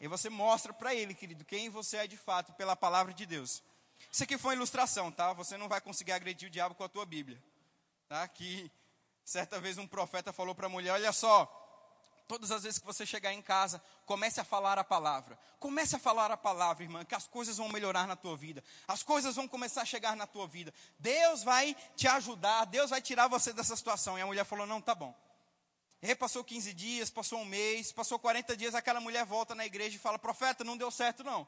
[0.00, 3.62] E você mostra para ele, querido, quem você é de fato pela palavra de Deus.
[4.10, 5.32] Isso aqui foi uma ilustração, tá?
[5.32, 7.40] Você não vai conseguir agredir o diabo com a tua Bíblia.
[8.08, 8.26] Tá?
[8.28, 8.70] Que
[9.26, 11.46] Certa vez um profeta falou para a mulher: Olha só,
[12.28, 15.36] todas as vezes que você chegar em casa, comece a falar a palavra.
[15.58, 18.62] Comece a falar a palavra, irmã, que as coisas vão melhorar na tua vida.
[18.86, 20.72] As coisas vão começar a chegar na tua vida.
[20.96, 24.16] Deus vai te ajudar, Deus vai tirar você dessa situação.
[24.16, 25.12] E a mulher falou: Não, tá bom.
[26.00, 29.96] E passou 15 dias, passou um mês, passou 40 dias, aquela mulher volta na igreja
[29.96, 31.44] e fala: Profeta, não deu certo não.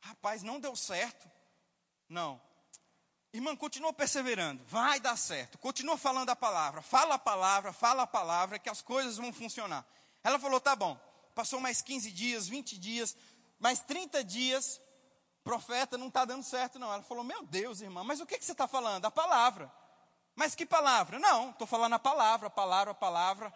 [0.00, 1.30] Rapaz, não deu certo.
[2.08, 2.40] Não.
[3.32, 5.56] Irmã, continua perseverando, vai dar certo.
[5.56, 9.86] Continua falando a palavra, fala a palavra, fala a palavra, que as coisas vão funcionar.
[10.22, 11.00] Ela falou: tá bom.
[11.34, 13.16] Passou mais 15 dias, 20 dias,
[13.58, 14.78] mais 30 dias,
[15.42, 16.92] profeta, não está dando certo, não.
[16.92, 19.06] Ela falou: Meu Deus, irmã, mas o que, que você está falando?
[19.06, 19.72] A palavra.
[20.34, 21.18] Mas que palavra?
[21.18, 23.54] Não, estou falando a palavra, a palavra, a palavra.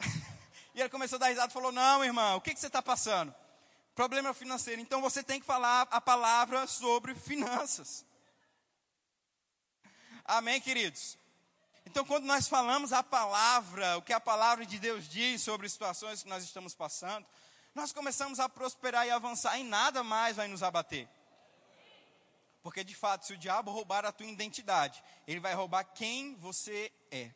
[0.74, 2.82] e ela começou a dar risada e falou: Não, irmã, o que, que você está
[2.82, 3.32] passando?
[3.94, 4.80] Problema financeiro.
[4.80, 8.04] Então você tem que falar a palavra sobre finanças.
[10.28, 11.16] Amém, queridos?
[11.84, 16.24] Então, quando nós falamos a palavra, o que a palavra de Deus diz sobre situações
[16.24, 17.24] que nós estamos passando,
[17.72, 21.08] nós começamos a prosperar e avançar, e nada mais vai nos abater.
[22.60, 26.92] Porque, de fato, se o diabo roubar a tua identidade, ele vai roubar quem você
[27.08, 27.30] é.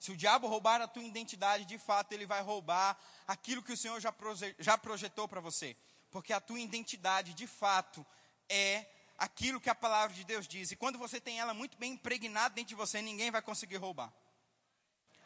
[0.00, 3.76] Se o diabo roubar a tua identidade, de fato, ele vai roubar aquilo que o
[3.76, 5.76] Senhor já, proje já projetou para você.
[6.10, 8.06] Porque a tua identidade, de fato,
[8.48, 8.86] é
[9.22, 10.72] aquilo que a palavra de Deus diz.
[10.72, 14.12] E quando você tem ela muito bem impregnada dentro de você, ninguém vai conseguir roubar.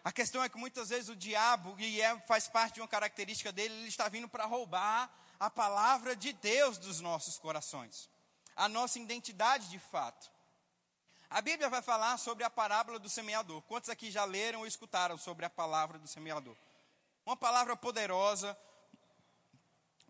[0.05, 3.51] A questão é que muitas vezes o diabo, e é, faz parte de uma característica
[3.51, 8.11] dele, ele está vindo para roubar a palavra de Deus dos nossos corações,
[8.55, 10.31] a nossa identidade de fato.
[11.31, 13.63] A Bíblia vai falar sobre a parábola do semeador.
[13.63, 16.57] Quantos aqui já leram ou escutaram sobre a palavra do semeador?
[17.25, 18.57] Uma palavra poderosa,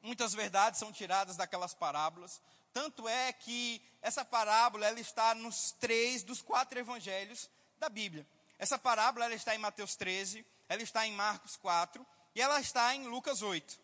[0.03, 2.43] muitas verdades são tiradas daquelas parábolas.
[2.77, 8.29] Tanto é que essa parábola ela está nos três dos quatro evangelhos da Bíblia.
[8.59, 12.95] Essa parábola ela está em Mateus 13, ela está em Marcos 4 e ela está
[12.95, 13.81] em Lucas 8.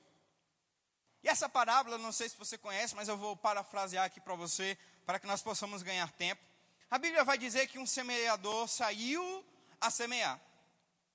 [1.22, 4.76] E essa parábola, não sei se você conhece, mas eu vou parafrasear aqui para você,
[5.06, 6.42] para que nós possamos ganhar tempo.
[6.90, 9.42] A Bíblia vai dizer que um semeador saiu
[9.80, 10.38] a semear.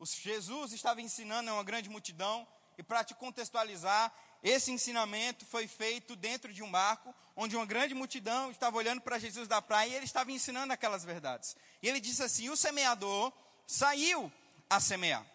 [0.02, 4.12] Jesus estava ensinando a uma grande multidão, e para te contextualizar,
[4.44, 9.20] esse ensinamento foi feito dentro de um barco, onde uma grande multidão estava olhando para
[9.20, 11.56] Jesus da praia e ele estava ensinando aquelas verdades.
[11.82, 13.32] E ele disse assim: O semeador
[13.66, 14.32] saiu
[14.70, 15.26] a semear.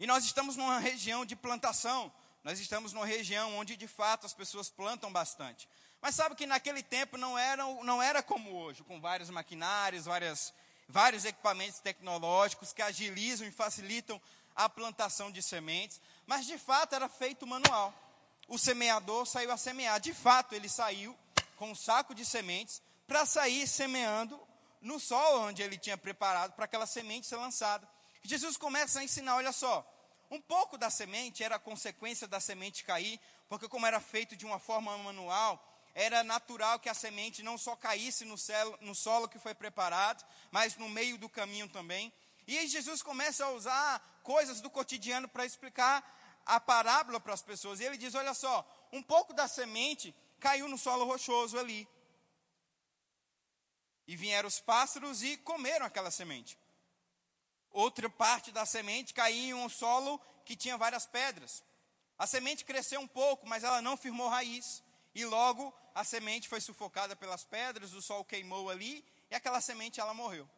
[0.00, 2.12] E nós estamos numa região de plantação,
[2.44, 5.68] nós estamos numa região onde de fato as pessoas plantam bastante.
[6.00, 10.54] Mas sabe que naquele tempo não era, não era como hoje, com vários maquinários, várias
[10.88, 14.20] vários equipamentos tecnológicos que agilizam e facilitam
[14.56, 17.92] a plantação de sementes, mas de fato era feito manual.
[18.46, 21.16] O semeador saiu a semear, de fato ele saiu
[21.56, 24.38] com um saco de sementes para sair semeando
[24.82, 27.88] no solo onde ele tinha preparado para aquela semente ser lançada.
[28.22, 29.82] Jesus começa a ensinar, olha só,
[30.30, 34.58] um pouco da semente era consequência da semente cair, porque como era feito de uma
[34.58, 35.64] forma manual,
[35.94, 38.34] era natural que a semente não só caísse no,
[38.82, 42.12] no solo que foi preparado, mas no meio do caminho também.
[42.46, 46.17] E aí Jesus começa a usar coisas do cotidiano para explicar
[46.48, 47.78] a parábola para as pessoas.
[47.78, 51.86] E ele diz: olha só, um pouco da semente caiu no solo rochoso ali.
[54.06, 56.58] E vieram os pássaros e comeram aquela semente.
[57.70, 61.62] Outra parte da semente caiu em um solo que tinha várias pedras.
[62.18, 64.82] A semente cresceu um pouco, mas ela não firmou raiz.
[65.14, 70.00] E logo a semente foi sufocada pelas pedras, o sol queimou ali e aquela semente
[70.00, 70.48] ela morreu.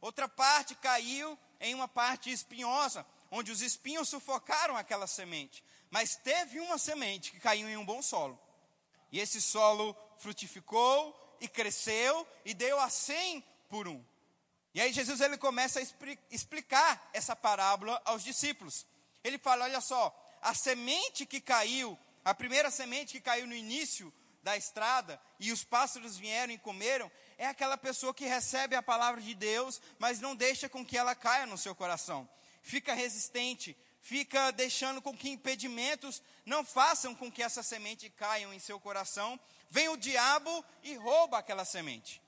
[0.00, 5.64] Outra parte caiu em uma parte espinhosa, onde os espinhos sufocaram aquela semente.
[5.90, 8.38] Mas teve uma semente que caiu em um bom solo.
[9.12, 14.04] E esse solo frutificou e cresceu e deu a cem por um.
[14.74, 15.82] E aí Jesus ele começa a
[16.30, 18.84] explicar essa parábola aos discípulos.
[19.22, 24.12] Ele fala: olha só, a semente que caiu, a primeira semente que caiu no início
[24.42, 29.20] da estrada e os pássaros vieram e comeram, é aquela pessoa que recebe a palavra
[29.20, 32.28] de Deus, mas não deixa com que ela caia no seu coração.
[32.64, 38.58] Fica resistente, fica deixando com que impedimentos não façam com que essa semente caia em
[38.58, 39.38] seu coração.
[39.68, 42.22] Vem o diabo e rouba aquela semente.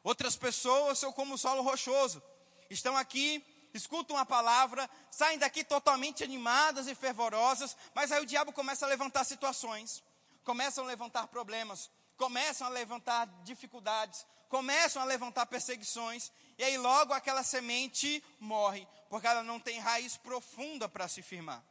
[0.00, 2.22] Outras pessoas são como o solo rochoso.
[2.70, 8.52] Estão aqui, escutam a palavra, saem daqui totalmente animadas e fervorosas, mas aí o diabo
[8.52, 10.04] começa a levantar situações,
[10.44, 17.12] começam a levantar problemas, começam a levantar dificuldades, começam a levantar perseguições, e aí logo
[17.12, 21.64] aquela semente morre, porque ela não tem raiz profunda para se firmar.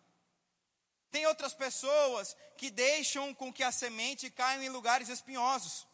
[1.12, 5.86] Tem outras pessoas que deixam com que a semente caia em lugares espinhosos.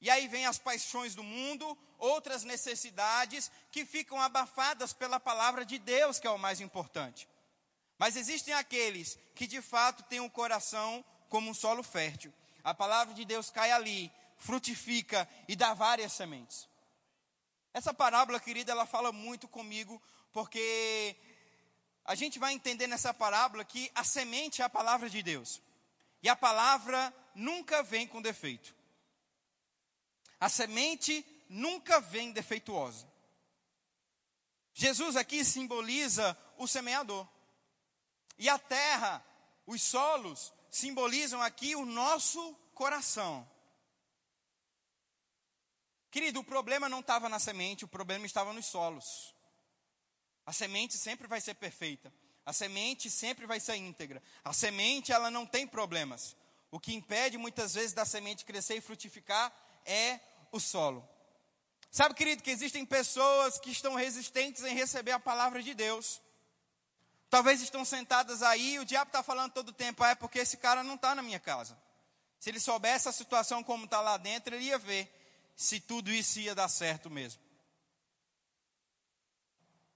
[0.00, 5.78] E aí vem as paixões do mundo, outras necessidades que ficam abafadas pela palavra de
[5.78, 7.28] Deus, que é o mais importante.
[7.98, 12.32] Mas existem aqueles que de fato têm o um coração como um solo fértil.
[12.64, 16.69] A palavra de Deus cai ali, frutifica e dá várias sementes.
[17.72, 20.02] Essa parábola, querida, ela fala muito comigo,
[20.32, 21.16] porque
[22.04, 25.62] a gente vai entender nessa parábola que a semente é a palavra de Deus.
[26.22, 28.74] E a palavra nunca vem com defeito.
[30.38, 33.08] A semente nunca vem defeituosa.
[34.74, 37.28] Jesus aqui simboliza o semeador.
[38.38, 39.24] E a terra,
[39.66, 43.48] os solos, simbolizam aqui o nosso coração.
[46.10, 49.34] Querido, o problema não estava na semente, o problema estava nos solos.
[50.44, 52.12] A semente sempre vai ser perfeita.
[52.44, 54.20] A semente sempre vai ser íntegra.
[54.44, 56.36] A semente, ela não tem problemas.
[56.70, 59.52] O que impede muitas vezes da semente crescer e frutificar
[59.84, 60.18] é
[60.50, 61.08] o solo.
[61.90, 66.20] Sabe, querido, que existem pessoas que estão resistentes em receber a palavra de Deus.
[67.28, 70.56] Talvez estão sentadas aí, o diabo está falando todo o tempo, ah, é porque esse
[70.56, 71.80] cara não está na minha casa.
[72.40, 75.19] Se ele soubesse a situação como está lá dentro, ele ia ver
[75.60, 77.42] se tudo isso ia dar certo mesmo.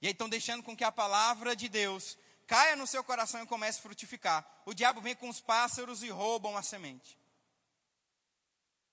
[0.03, 3.47] E aí estão deixando com que a palavra de Deus caia no seu coração e
[3.47, 4.47] comece a frutificar.
[4.67, 7.19] O diabo vem com os pássaros e roubam a semente.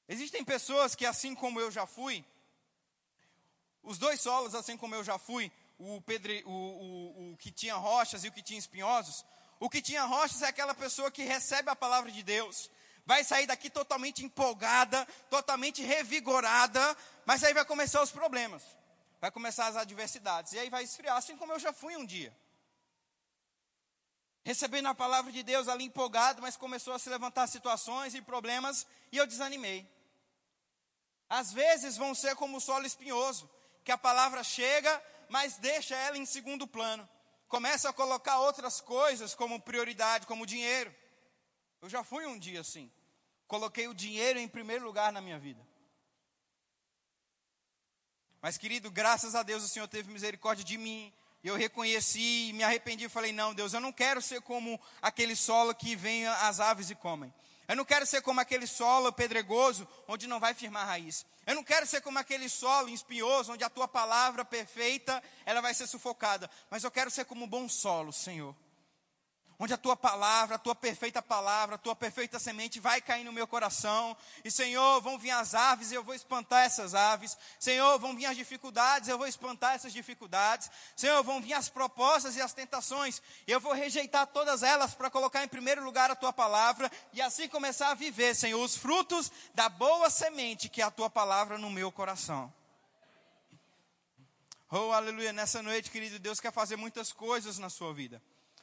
[0.07, 2.23] Existem pessoas que, assim como eu já fui,
[3.83, 7.75] os dois solos, assim como eu já fui, o, pedre, o, o, o que tinha
[7.75, 9.25] rochas e o que tinha espinhosos,
[9.59, 12.71] o que tinha rochas é aquela pessoa que recebe a palavra de Deus,
[13.11, 18.63] vai sair daqui totalmente empolgada, totalmente revigorada, mas aí vai começar os problemas,
[19.19, 22.33] vai começar as adversidades, e aí vai esfriar, assim como eu já fui um dia.
[24.45, 28.87] Recebendo a palavra de Deus ali empolgado, mas começou a se levantar situações e problemas,
[29.11, 29.85] e eu desanimei.
[31.27, 33.49] Às vezes vão ser como o solo espinhoso,
[33.83, 37.07] que a palavra chega, mas deixa ela em segundo plano.
[37.49, 40.95] Começa a colocar outras coisas como prioridade, como dinheiro.
[41.81, 42.89] Eu já fui um dia assim.
[43.51, 45.61] Coloquei o dinheiro em primeiro lugar na minha vida.
[48.41, 51.11] Mas, querido, graças a Deus o Senhor teve misericórdia de mim.
[51.43, 55.75] Eu reconheci, me arrependi e falei: Não, Deus, eu não quero ser como aquele solo
[55.75, 57.33] que vem as aves e comem.
[57.67, 61.25] Eu não quero ser como aquele solo pedregoso onde não vai firmar raiz.
[61.45, 65.73] Eu não quero ser como aquele solo espinhoso onde a tua palavra perfeita ela vai
[65.73, 66.49] ser sufocada.
[66.69, 68.55] Mas eu quero ser como um bom solo, Senhor.
[69.61, 73.31] Onde a tua palavra, a tua perfeita palavra, a tua perfeita semente vai cair no
[73.31, 74.17] meu coração.
[74.43, 77.37] E Senhor, vão vir as aves e eu vou espantar essas aves.
[77.59, 80.71] Senhor, vão vir as dificuldades, eu vou espantar essas dificuldades.
[80.95, 85.11] Senhor, vão vir as propostas e as tentações, e eu vou rejeitar todas elas para
[85.11, 89.31] colocar em primeiro lugar a tua palavra e assim começar a viver, Senhor, os frutos
[89.53, 92.51] da boa semente que é a tua palavra no meu coração.
[94.71, 95.31] Oh, aleluia.
[95.31, 98.19] Nessa noite, querido Deus quer fazer muitas coisas na sua vida.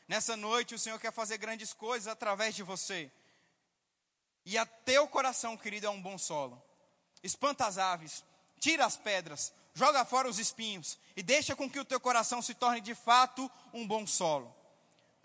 [0.08, 3.12] Nessa noite o Senhor quer fazer grandes coisas através de você.
[4.44, 6.60] E a teu coração, querido, é um bom solo.
[7.22, 8.24] Espanta as aves,
[8.58, 12.54] tira as pedras, joga fora os espinhos e deixa com que o teu coração se
[12.54, 14.57] torne de fato um bom solo.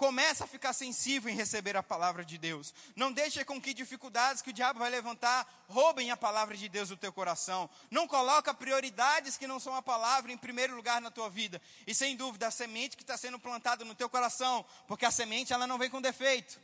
[0.03, 2.73] Começa a ficar sensível em receber a palavra de Deus.
[2.93, 6.89] Não deixe com que dificuldades que o diabo vai levantar roubem a palavra de Deus
[6.89, 7.69] do teu coração.
[7.89, 11.61] Não coloca prioridades que não são a palavra em primeiro lugar na tua vida.
[11.87, 15.53] E sem dúvida, a semente que está sendo plantada no teu coração, porque a semente
[15.53, 16.59] ela não vem com defeito.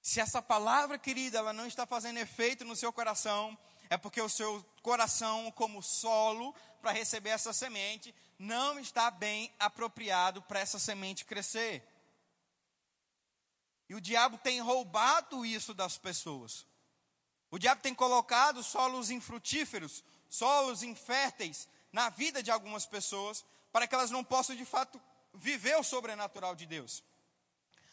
[0.00, 3.58] Se essa palavra, querida, ela não está fazendo efeito no seu coração,
[3.88, 10.40] é porque o seu coração, como solo para receber essa semente, não está bem apropriado
[10.40, 11.86] para essa semente crescer.
[13.86, 16.66] E o diabo tem roubado isso das pessoas.
[17.50, 23.94] O diabo tem colocado solos infrutíferos, solos inférteis na vida de algumas pessoas, para que
[23.94, 24.98] elas não possam de fato
[25.34, 27.04] viver o sobrenatural de Deus.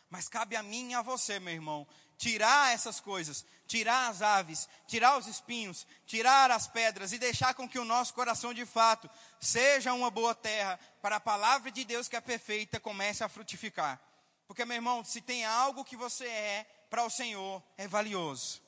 [0.10, 1.86] Mas cabe a mim e a você, meu irmão,
[2.18, 7.70] tirar essas coisas, tirar as aves, tirar os espinhos, tirar as pedras e deixar com
[7.70, 9.09] que o nosso coração de fato
[9.39, 14.01] seja uma boa terra para a palavra de Deus que é perfeita comece a frutificar.
[14.47, 18.61] Porque, meu irmão, se tem algo que você é para o Senhor, é valioso.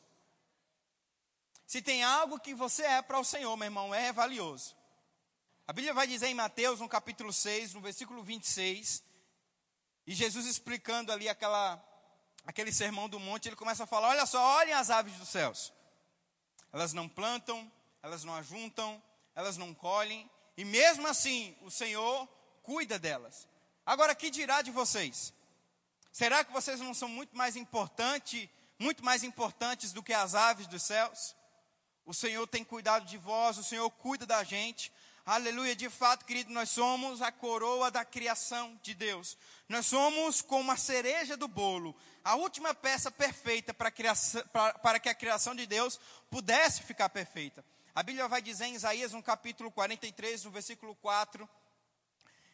[1.66, 4.76] Se tem algo que você é para o Senhor, meu irmão, é valioso.
[5.66, 9.04] A Bíblia vai dizer em Mateus, no capítulo 6, no versículo 26,
[10.06, 11.78] e Jesus explicando ali aquela
[12.46, 15.74] aquele sermão do monte, ele começa a falar: olha só, olhem as aves dos céus.
[16.72, 17.72] Elas não plantam,
[18.02, 19.02] elas não ajuntam,
[19.36, 22.28] elas não colhem, e mesmo assim o Senhor
[22.64, 23.48] cuida delas.
[23.86, 25.34] Agora, que dirá de vocês?
[26.12, 30.68] Será que vocês não são muito mais importantes, muito mais importantes do que as aves
[30.68, 31.36] dos céus?
[32.06, 34.92] O Senhor tem cuidado de vós, o Senhor cuida da gente.
[35.30, 39.38] Aleluia, de fato, querido, nós somos a coroa da criação de Deus.
[39.68, 45.00] Nós somos como a cereja do bolo, a última peça perfeita para, criação, para, para
[45.00, 46.00] que a criação de Deus
[46.32, 47.64] pudesse ficar perfeita.
[47.94, 51.48] A Bíblia vai dizer em Isaías, no capítulo 43, no versículo 4,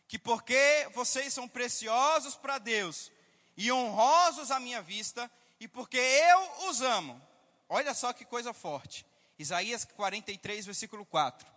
[0.05, 3.09] que porque vocês são preciosos para Deus
[3.55, 7.21] e honrosos à minha vista, e porque eu os amo.
[7.69, 9.05] Olha só que coisa forte.
[9.39, 11.54] Isaías 43, versículo 4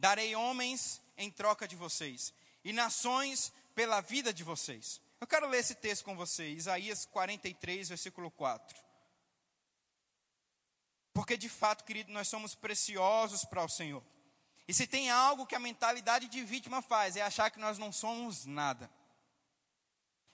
[0.00, 2.32] darei homens em troca de vocês,
[2.64, 5.00] e nações pela vida de vocês.
[5.20, 8.78] Eu quero ler esse texto com você, Isaías 43, versículo 4.
[11.12, 14.02] Porque de fato, querido, nós somos preciosos para o Senhor.
[14.66, 17.92] E se tem algo que a mentalidade de vítima faz, é achar que nós não
[17.92, 18.90] somos nada.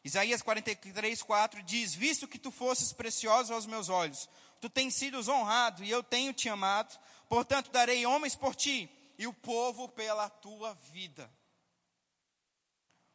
[0.05, 4.29] Isaías 43, 4 diz: Visto que tu fosses precioso aos meus olhos,
[4.61, 6.97] tu tens sido honrado e eu tenho te amado,
[7.29, 8.89] portanto darei homens por ti
[9.19, 11.31] e o povo pela tua vida.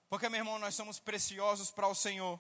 [0.10, 2.40] Porque, meu irmão, nós somos preciosos para o Senhor.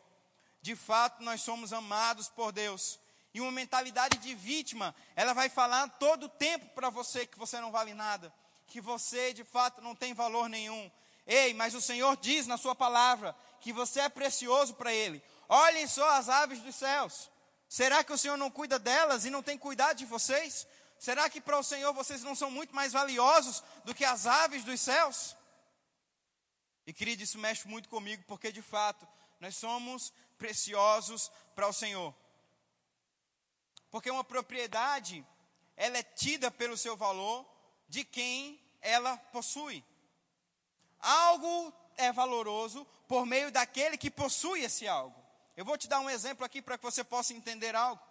[0.61, 2.99] De fato, nós somos amados por Deus.
[3.33, 7.61] E uma mentalidade de vítima, ela vai falar todo o tempo para você que você
[7.61, 8.33] não vale nada,
[8.67, 10.91] que você de fato não tem valor nenhum.
[11.25, 15.23] Ei, mas o Senhor diz na Sua palavra que você é precioso para Ele.
[15.47, 17.31] Olhem só as aves dos céus.
[17.69, 20.67] Será que o Senhor não cuida delas e não tem cuidado de vocês?
[21.01, 24.63] Será que para o Senhor vocês não são muito mais valiosos do que as aves
[24.63, 25.35] dos céus?
[26.85, 29.07] E querido, isso mexe muito comigo, porque de fato
[29.39, 32.13] nós somos preciosos para o Senhor.
[33.89, 35.25] Porque uma propriedade,
[35.75, 37.51] ela é tida pelo seu valor
[37.87, 39.83] de quem ela possui.
[40.99, 45.19] Algo é valoroso por meio daquele que possui esse algo.
[45.57, 48.10] Eu vou te dar um exemplo aqui para que você possa entender algo.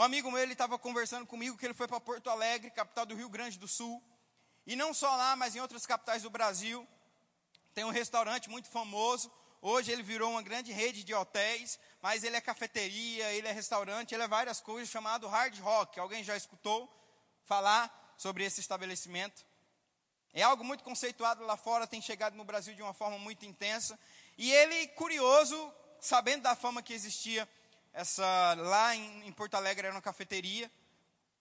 [0.00, 3.14] Um amigo meu, ele estava conversando comigo que ele foi para Porto Alegre, capital do
[3.14, 4.02] Rio Grande do Sul.
[4.66, 6.88] E não só lá, mas em outras capitais do Brasil.
[7.74, 9.30] Tem um restaurante muito famoso.
[9.60, 14.14] Hoje ele virou uma grande rede de hotéis, mas ele é cafeteria, ele é restaurante,
[14.14, 16.00] ele é várias coisas, chamado Hard Rock.
[16.00, 16.90] Alguém já escutou
[17.44, 19.44] falar sobre esse estabelecimento?
[20.32, 24.00] É algo muito conceituado lá fora, tem chegado no Brasil de uma forma muito intensa.
[24.38, 27.46] E ele, curioso, sabendo da fama que existia
[27.92, 30.70] essa lá em, em Porto Alegre era uma cafeteria,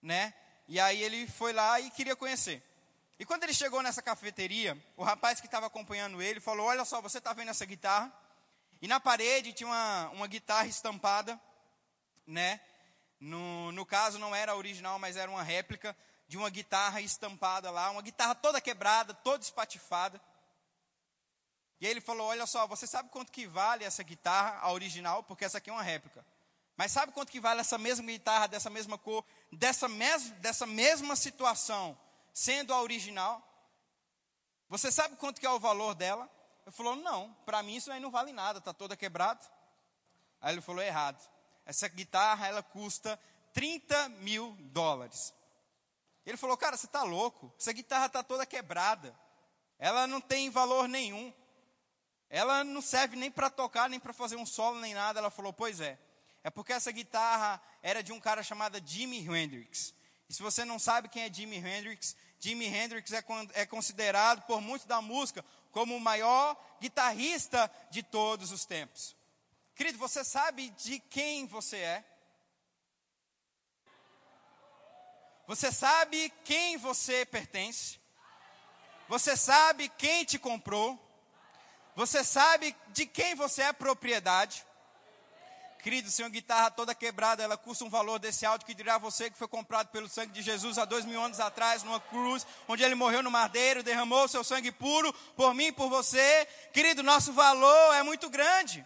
[0.02, 0.34] né?
[0.68, 2.64] E aí ele foi lá e queria conhecer.
[3.20, 7.02] E quando ele chegou nessa cafeteria, o rapaz que estava acompanhando ele falou: Olha só,
[7.02, 8.14] você está vendo essa guitarra?
[8.82, 11.40] E na parede tinha uma, uma guitarra estampada,
[12.26, 12.62] né?
[13.20, 15.96] No, no caso, não era a original, mas era uma réplica
[16.30, 20.22] de uma guitarra estampada lá, uma guitarra toda quebrada, toda espatifada.
[21.82, 25.24] E aí ele falou: Olha só, você sabe quanto que vale essa guitarra, a original?
[25.24, 26.26] Porque essa aqui é uma réplica.
[26.80, 31.14] Mas sabe quanto que vale essa mesma guitarra, dessa mesma cor, dessa, mes dessa mesma
[31.14, 32.00] situação,
[32.34, 33.46] sendo a original?
[34.70, 36.30] Você sabe quanto que é o valor dela?
[36.66, 39.42] Ele falou: Não, para mim isso aí não vale nada, está toda quebrada.
[40.40, 41.22] Aí ele falou: Errado.
[41.66, 43.20] Essa guitarra ela custa
[43.52, 45.34] 30 mil dólares.
[46.26, 47.54] Ele falou: Cara, você está louco?
[47.60, 49.14] Essa guitarra está toda quebrada.
[49.78, 51.34] Ela não tem valor nenhum.
[52.30, 55.20] Ela não serve nem para tocar, nem para fazer um solo, nem nada.
[55.20, 56.00] Ela falou: Pois é.
[56.44, 59.94] É porque essa guitarra era de um cara chamado Jimi Hendrix.
[60.30, 63.24] E se você não sabe quem é Jimi Hendrix, Jimi Hendrix é,
[63.54, 69.16] é considerado por muitos da música como o maior guitarrista de todos os tempos.
[69.76, 72.06] Querido, você sabe de quem você é?
[75.48, 78.00] Você sabe quem você pertence?
[79.08, 80.98] Você sabe quem te comprou?
[81.96, 84.64] Você sabe de quem você é propriedade?
[85.82, 89.30] Querido, se uma guitarra toda quebrada, ela custa um valor desse alto que dirá você
[89.30, 92.84] que foi comprado pelo sangue de Jesus há dois mil anos atrás, numa cruz, onde
[92.84, 96.46] ele morreu no madeiro, derramou seu sangue puro por mim e por você.
[96.74, 98.86] Querido, nosso valor é muito grande.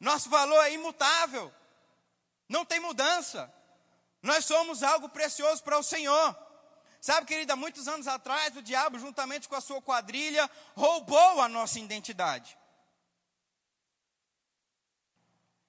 [0.00, 1.52] Nosso valor é imutável.
[2.48, 3.52] Não tem mudança.
[4.22, 6.36] Nós somos algo precioso para o Senhor.
[7.02, 11.78] Sabe, querida, muitos anos atrás, o diabo, juntamente com a sua quadrilha, roubou a nossa
[11.78, 12.56] identidade.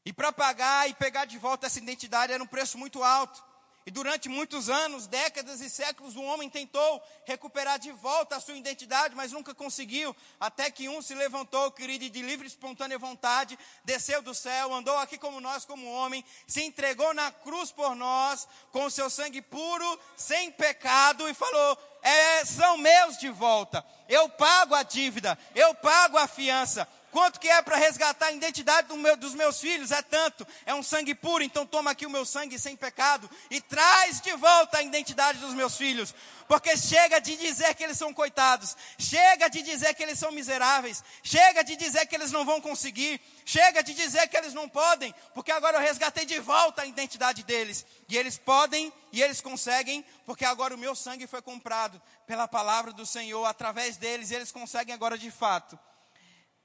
[0.09, 3.43] E para pagar e pegar de volta essa identidade era um preço muito alto.
[3.85, 8.57] E durante muitos anos, décadas e séculos, o homem tentou recuperar de volta a sua
[8.57, 10.15] identidade, mas nunca conseguiu.
[10.39, 14.73] Até que um se levantou, querido, e de livre e espontânea vontade, desceu do céu,
[14.73, 19.11] andou aqui como nós, como homem, se entregou na cruz por nós, com o seu
[19.11, 23.85] sangue puro, sem pecado, e falou: é, são meus de volta.
[24.07, 26.87] Eu pago a dívida, eu pago a fiança.
[27.11, 29.91] Quanto que é para resgatar a identidade do meu, dos meus filhos?
[29.91, 30.45] É tanto.
[30.65, 34.31] É um sangue puro, então toma aqui o meu sangue sem pecado e traz de
[34.33, 36.13] volta a identidade dos meus filhos.
[36.47, 41.03] Porque chega de dizer que eles são coitados, chega de dizer que eles são miseráveis,
[41.23, 45.13] chega de dizer que eles não vão conseguir, chega de dizer que eles não podem,
[45.33, 47.85] porque agora eu resgatei de volta a identidade deles.
[48.07, 52.93] E eles podem e eles conseguem, porque agora o meu sangue foi comprado pela palavra
[52.93, 55.77] do Senhor através deles, e eles conseguem agora de fato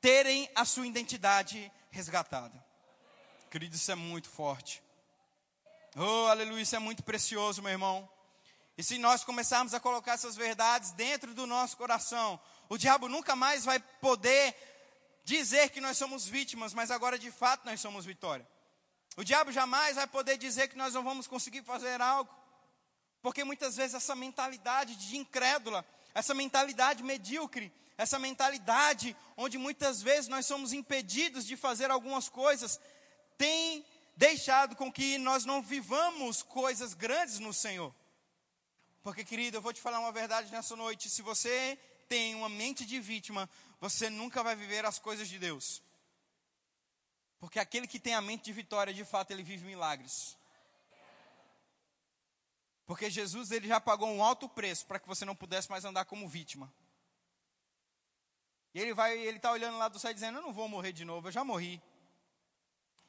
[0.05, 2.63] terem a sua identidade resgatada.
[3.51, 4.83] Querido, isso é muito forte.
[5.97, 8.07] Oh, aleluia, isso é muito precioso, meu irmão.
[8.77, 12.39] E se nós começarmos a colocar essas verdades dentro do nosso coração,
[12.69, 14.55] o diabo nunca mais vai poder
[15.25, 18.47] dizer que nós somos vítimas, mas agora de fato nós somos vitória.
[19.17, 22.31] O diabo jamais vai poder dizer que nós não vamos conseguir fazer algo,
[23.23, 25.83] porque muitas vezes essa mentalidade de incrédula,
[26.13, 32.81] essa mentalidade medíocre, essa mentalidade onde muitas vezes nós somos impedidos de fazer algumas coisas,
[33.39, 33.85] tem
[34.17, 37.95] deixado com que nós não vivamos coisas grandes no Senhor.
[39.03, 41.79] Porque, querido, eu vou te falar uma verdade nessa noite: se você
[42.09, 43.49] tem uma mente de vítima,
[43.81, 45.83] você nunca vai viver as coisas de Deus.
[47.39, 50.37] Porque aquele que tem a mente de vitória, de fato, ele vive milagres.
[52.87, 56.05] Porque Jesus ele já pagou um alto preço para que você não pudesse mais andar
[56.05, 56.73] como vítima.
[58.75, 61.05] E ele vai, ele está olhando lá do céu dizendo: Eu não vou morrer de
[61.05, 61.81] novo, eu já morri.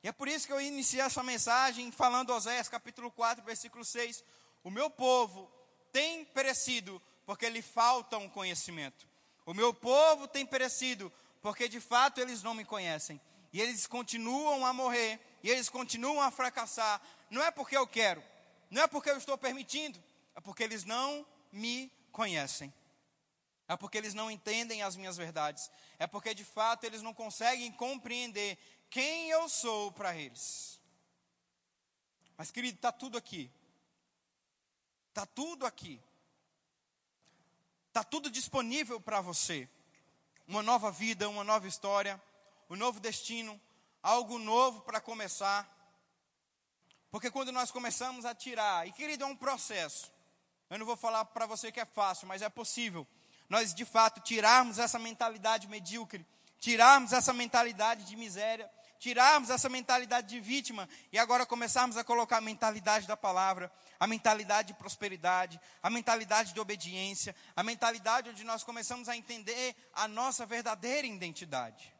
[0.03, 4.23] E é por isso que eu iniciei essa mensagem falando Oséias capítulo 4, versículo 6.
[4.63, 5.51] O meu povo
[5.91, 9.07] tem perecido porque lhe falta um conhecimento.
[9.45, 11.11] O meu povo tem perecido
[11.41, 13.19] porque de fato eles não me conhecem.
[13.51, 17.01] E eles continuam a morrer, e eles continuam a fracassar.
[17.29, 18.21] Não é porque eu quero,
[18.69, 19.97] não é porque eu estou permitindo,
[20.35, 22.73] é porque eles não me conhecem.
[23.67, 25.71] É porque eles não entendem as minhas verdades.
[25.97, 28.57] É porque de fato eles não conseguem compreender
[28.89, 30.79] quem eu sou para eles.
[32.37, 33.51] Mas querido, está tudo aqui.
[35.09, 35.99] Está tudo aqui.
[37.87, 39.67] Está tudo disponível para você.
[40.47, 42.21] Uma nova vida, uma nova história,
[42.69, 43.59] um novo destino,
[44.03, 45.67] algo novo para começar.
[47.09, 50.11] Porque quando nós começamos a tirar, e querido, é um processo.
[50.69, 53.07] Eu não vou falar para você que é fácil, mas é possível
[53.49, 56.25] nós de fato tirarmos essa mentalidade medíocre,
[56.59, 58.69] tirarmos essa mentalidade de miséria,
[58.99, 64.07] tirarmos essa mentalidade de vítima e agora começarmos a colocar a mentalidade da palavra, a
[64.07, 70.07] mentalidade de prosperidade, a mentalidade de obediência, a mentalidade onde nós começamos a entender a
[70.07, 71.93] nossa verdadeira identidade.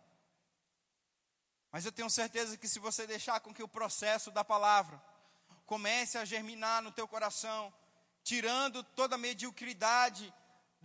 [1.72, 5.02] Mas eu tenho certeza que se você deixar com que o processo da palavra
[5.66, 7.74] comece a germinar no teu coração,
[8.24, 10.34] tirando toda a mediocridade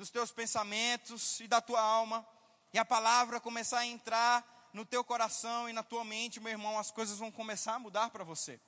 [0.00, 2.26] dos teus pensamentos e da tua alma,
[2.72, 6.78] e a palavra começar a entrar no teu coração e na tua mente, meu irmão,
[6.78, 8.58] as coisas vão começar a mudar para você.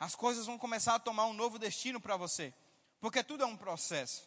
[0.00, 2.54] As coisas vão começar a tomar um novo destino para você.
[2.98, 4.26] Porque tudo é um processo.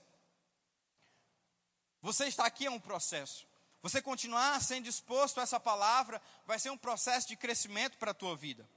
[2.04, 3.48] Você está aqui é um processo.
[3.82, 8.14] Você continuar sendo disposto a essa palavra vai ser um processo de crescimento para a
[8.14, 8.70] tua vida.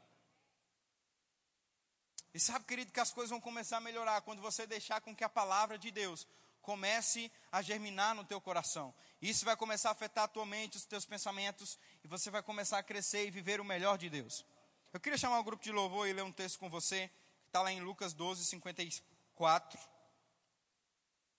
[2.33, 5.25] E sabe, querido, que as coisas vão começar a melhorar quando você deixar com que
[5.25, 6.27] a palavra de Deus
[6.63, 8.95] comece a germinar no teu coração.
[9.21, 12.79] Isso vai começar a afetar a tua mente, os teus pensamentos, e você vai começar
[12.79, 14.45] a crescer e viver o melhor de Deus.
[14.93, 17.63] Eu queria chamar o grupo de louvor e ler um texto com você, que está
[17.63, 19.79] lá em Lucas 12, 54.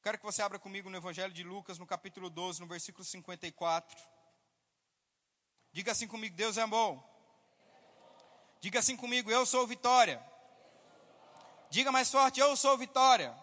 [0.02, 4.02] Quero que você abra comigo no Evangelho de Lucas, no capítulo 12, no versículo 54.
[5.72, 7.08] Diga assim comigo: Deus é bom.
[8.60, 10.24] Diga assim comigo: Eu sou vitória.
[11.70, 13.36] Diga mais forte: Eu sou vitória.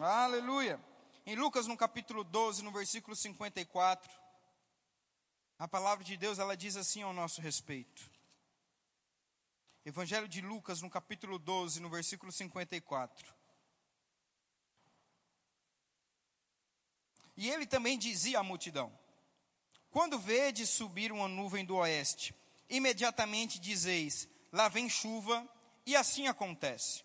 [0.00, 0.80] Aleluia.
[1.24, 4.10] Em Lucas, no capítulo 12, no versículo 54,
[5.56, 8.10] a palavra de Deus ela diz assim ao nosso respeito.
[9.84, 13.32] Evangelho de Lucas, no capítulo 12, no versículo 54.
[17.36, 18.92] E ele também dizia à multidão:
[19.92, 22.34] Quando vedes subir uma nuvem do oeste,
[22.68, 25.48] imediatamente dizeis: Lá vem chuva,
[25.86, 27.04] e assim acontece.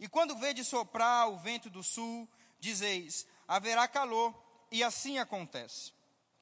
[0.00, 2.28] E quando vedes soprar o vento do sul,
[2.58, 4.34] dizeis: haverá calor,
[4.70, 5.92] e assim acontece.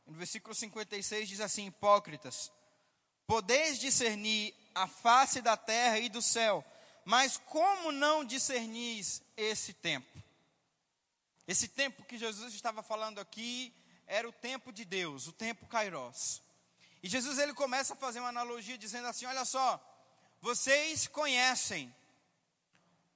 [0.06, 2.50] No versículo 56 diz assim: Hipócritas,
[3.26, 6.64] podeis discernir a face da terra e do céu,
[7.04, 10.22] mas como não discernis esse tempo?
[11.46, 13.74] Esse tempo que Jesus estava falando aqui
[14.06, 16.42] era o tempo de Deus, o tempo Kairos.
[17.02, 19.80] E Jesus ele começa a fazer uma analogia dizendo assim: Olha só,
[20.40, 21.94] vocês conhecem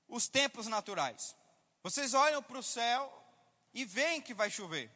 [0.08, 1.36] os tempos naturais.
[1.82, 3.25] Vocês olham para o céu
[3.76, 4.90] e veem que vai chover.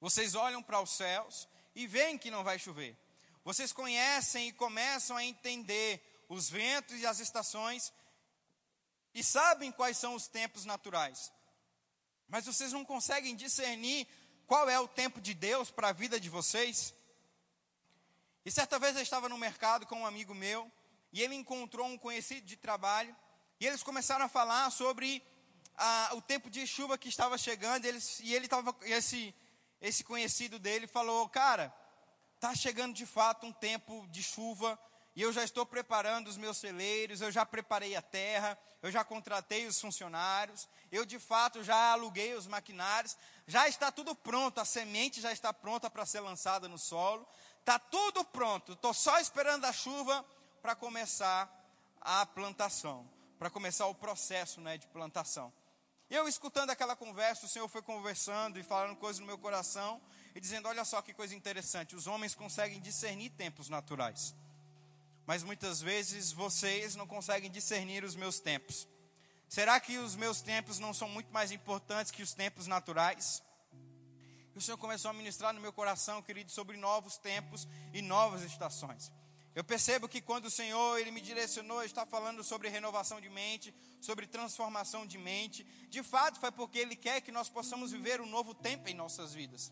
[0.00, 2.98] Vocês olham para os céus e veem que não vai chover.
[3.44, 7.92] Vocês conhecem e começam a entender os ventos e as estações
[9.14, 11.32] e sabem quais são os tempos naturais.
[12.28, 14.08] Mas vocês não conseguem discernir
[14.48, 16.92] qual é o tempo de Deus para a vida de vocês?
[18.44, 20.68] E certa vez eu estava no mercado com um amigo meu
[21.12, 23.14] e ele encontrou um conhecido de trabalho
[23.60, 25.24] e eles começaram a falar sobre
[25.76, 29.34] a, o tempo de chuva que estava chegando, eles, e ele estava, esse,
[29.80, 31.74] esse conhecido dele falou, cara,
[32.34, 34.78] está chegando de fato um tempo de chuva,
[35.14, 39.04] e eu já estou preparando os meus celeiros, eu já preparei a terra, eu já
[39.04, 43.16] contratei os funcionários, eu de fato já aluguei os maquinários,
[43.46, 47.28] já está tudo pronto, a semente já está pronta para ser lançada no solo,
[47.60, 50.24] está tudo pronto, estou só esperando a chuva
[50.62, 51.50] para começar
[52.00, 53.08] a plantação,
[53.38, 55.52] para começar o processo né, de plantação.
[56.12, 59.98] Eu escutando aquela conversa, o Senhor foi conversando e falando coisas no meu coração
[60.34, 64.34] e dizendo: Olha só que coisa interessante, os homens conseguem discernir tempos naturais,
[65.24, 68.86] mas muitas vezes vocês não conseguem discernir os meus tempos.
[69.48, 73.42] Será que os meus tempos não são muito mais importantes que os tempos naturais?
[74.54, 78.42] E o Senhor começou a ministrar no meu coração, querido, sobre novos tempos e novas
[78.42, 79.10] estações.
[79.54, 83.74] Eu percebo que quando o Senhor ele me direcionou, está falando sobre renovação de mente,
[84.00, 85.62] sobre transformação de mente.
[85.90, 89.34] De fato, foi porque ele quer que nós possamos viver um novo tempo em nossas
[89.34, 89.70] vidas.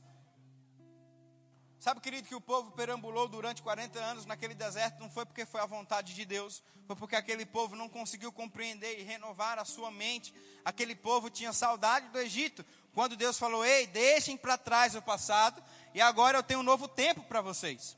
[1.78, 5.62] Sabe, querido, que o povo perambulou durante 40 anos naquele deserto não foi porque foi
[5.62, 9.90] a vontade de Deus, foi porque aquele povo não conseguiu compreender e renovar a sua
[9.90, 10.34] mente.
[10.62, 15.64] Aquele povo tinha saudade do Egito, quando Deus falou: "Ei, deixem para trás o passado,
[15.94, 17.96] e agora eu tenho um novo tempo para vocês"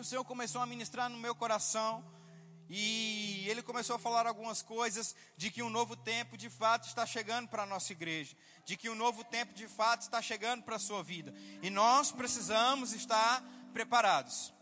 [0.00, 2.04] o Senhor começou a ministrar no meu coração.
[2.70, 7.06] E ele começou a falar algumas coisas de que um novo tempo de fato está
[7.06, 10.76] chegando para a nossa igreja, de que um novo tempo de fato está chegando para
[10.76, 11.34] a sua vida.
[11.62, 13.42] E nós precisamos estar
[13.72, 14.52] preparados.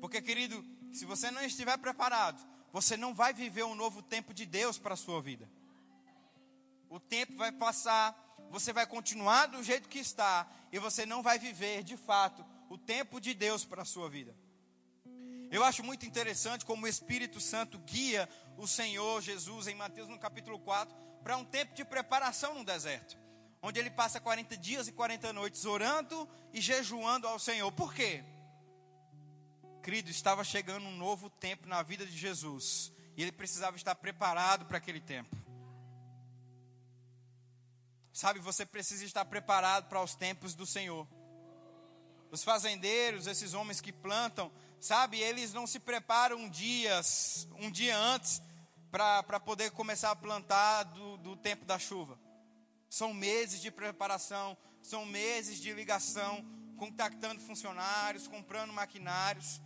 [0.00, 0.62] Porque, querido,
[0.92, 4.94] se você não estiver preparado, você não vai viver um novo tempo de Deus para
[4.94, 5.50] a sua vida.
[6.90, 8.14] O tempo vai passar,
[8.50, 12.78] você vai continuar do jeito que está, e você não vai viver de fato o
[12.78, 14.34] tempo de Deus para a sua vida.
[15.50, 20.20] Eu acho muito interessante como o Espírito Santo guia o Senhor Jesus em Mateus no
[20.20, 23.18] capítulo 4 para um tempo de preparação no deserto,
[23.60, 27.70] onde ele passa 40 dias e 40 noites orando e jejuando ao Senhor.
[27.72, 28.22] Por quê?
[29.82, 32.92] Querido, estava chegando um novo tempo na vida de Jesus.
[33.16, 35.36] E ele precisava estar preparado para aquele tempo.
[38.12, 41.08] Sabe, você precisa estar preparado para os tempos do Senhor.
[42.30, 48.40] Os fazendeiros, esses homens que plantam, sabe, eles não se preparam dias, um dia antes
[48.90, 52.18] para poder começar a plantar do, do tempo da chuva.
[52.88, 56.44] São meses de preparação, são meses de ligação,
[56.76, 59.60] contactando funcionários, comprando maquinários.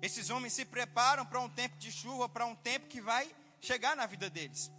[0.00, 3.96] Esses homens se preparam para um tempo de chuva, para um tempo que vai chegar
[3.96, 4.70] na vida deles.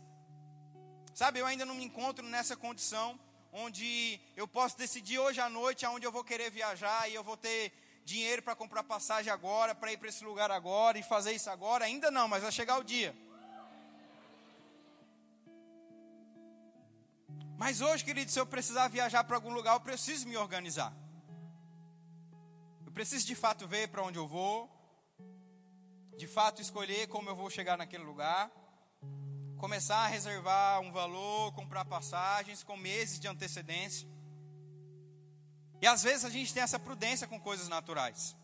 [1.13, 3.19] Sabe, eu ainda não me encontro nessa condição
[3.57, 7.37] onde eu posso decidir hoje à noite aonde eu vou querer viajar e eu vou
[7.37, 7.71] ter
[8.03, 11.85] dinheiro para comprar passagem agora, para ir para esse lugar agora e fazer isso agora.
[11.85, 13.15] Ainda não, mas vai chegar o dia.
[17.57, 20.93] Mas hoje, querido, se eu precisar viajar para algum lugar, eu preciso me organizar.
[22.85, 24.69] Eu preciso de fato ver para onde eu vou,
[26.17, 28.51] de fato escolher como eu vou chegar naquele lugar
[29.65, 34.07] começar a reservar um valor, comprar passagens com meses de antecedência.
[35.81, 38.35] E às vezes a gente tem essa prudência com coisas naturais.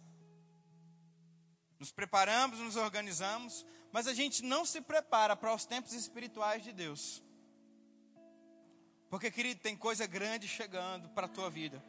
[1.78, 6.74] Nos preparamos, nos organizamos, mas a gente não se prepara para os tempos espirituais de
[6.74, 7.22] Deus.
[9.08, 11.84] Porque, querido, tem coisa grande chegando para a tua vida.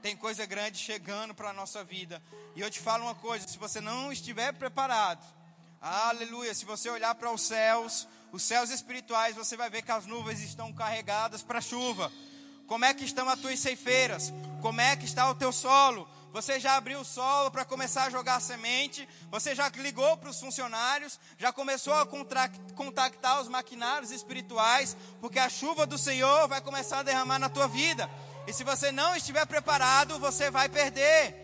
[0.00, 2.22] Tem coisa grande chegando para a nossa vida.
[2.56, 5.22] E eu te falo uma coisa: se você não estiver preparado,
[5.78, 10.06] aleluia, se você olhar para os céus, os céus espirituais, você vai ver que as
[10.06, 12.12] nuvens estão carregadas para chuva.
[12.66, 14.32] Como é que estão as tuas ceifeiras?
[14.60, 16.08] Como é que está o teu solo?
[16.32, 19.08] Você já abriu o solo para começar a jogar semente?
[19.30, 21.18] Você já ligou para os funcionários?
[21.38, 24.94] Já começou a contactar os maquinários espirituais?
[25.20, 28.08] Porque a chuva do Senhor vai começar a derramar na tua vida.
[28.46, 31.34] E se você não estiver preparado, você vai perder.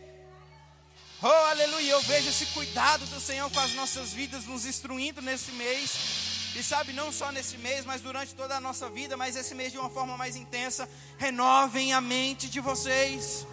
[1.23, 1.93] Oh, aleluia!
[1.93, 6.34] Eu vejo esse cuidado do Senhor com as nossas vidas, nos instruindo nesse mês.
[6.55, 9.73] E sabe, não só nesse mês, mas durante toda a nossa vida, mas esse mês
[9.73, 10.89] de uma forma mais intensa,
[11.19, 13.45] renovem a mente de vocês.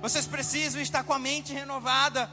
[0.00, 2.28] Vocês precisam estar com a mente renovada.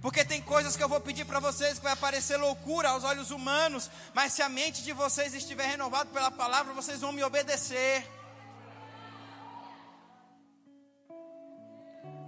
[0.00, 3.30] Porque tem coisas que eu vou pedir para vocês que vai parecer loucura aos olhos
[3.30, 8.08] humanos, mas se a mente de vocês estiver renovada pela palavra, vocês vão me obedecer.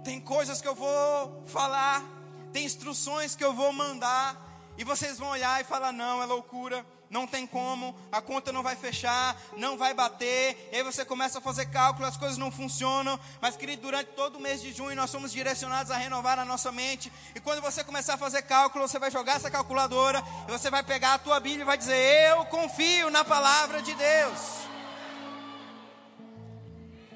[0.03, 2.03] Tem coisas que eu vou falar,
[2.51, 6.85] tem instruções que eu vou mandar, e vocês vão olhar e falar: não, é loucura,
[7.09, 10.69] não tem como, a conta não vai fechar, não vai bater.
[10.71, 13.19] E aí você começa a fazer cálculo, as coisas não funcionam.
[13.41, 16.71] Mas, querido, durante todo o mês de junho nós somos direcionados a renovar a nossa
[16.71, 17.11] mente.
[17.35, 20.83] E quando você começar a fazer cálculo, você vai jogar essa calculadora e você vai
[20.83, 24.61] pegar a tua Bíblia e vai dizer: Eu confio na palavra de Deus.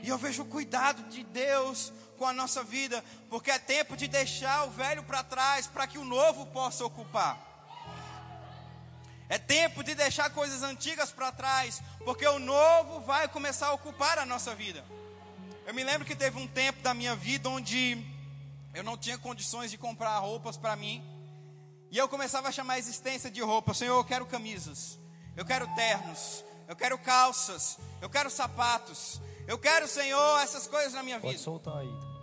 [0.04, 4.08] E eu vejo o cuidado de Deus com a nossa vida, porque é tempo de
[4.08, 7.54] deixar o velho para trás para que o novo possa ocupar.
[9.28, 14.20] É tempo de deixar coisas antigas para trás, porque o novo vai começar a ocupar
[14.20, 14.86] a nossa vida.
[15.66, 17.98] Eu me lembro que teve um tempo da minha vida onde
[18.74, 21.04] eu não tinha condições de comprar roupas para mim,
[21.90, 23.74] e eu começava a chamar a existência de roupa.
[23.74, 25.00] Senhor, eu quero camisas,
[25.36, 31.04] eu quero ternos, eu quero calças, eu quero sapatos, eu quero, Senhor, essas coisas na
[31.04, 31.44] minha Pode vida.
[31.44, 32.16] Pode soltar aí.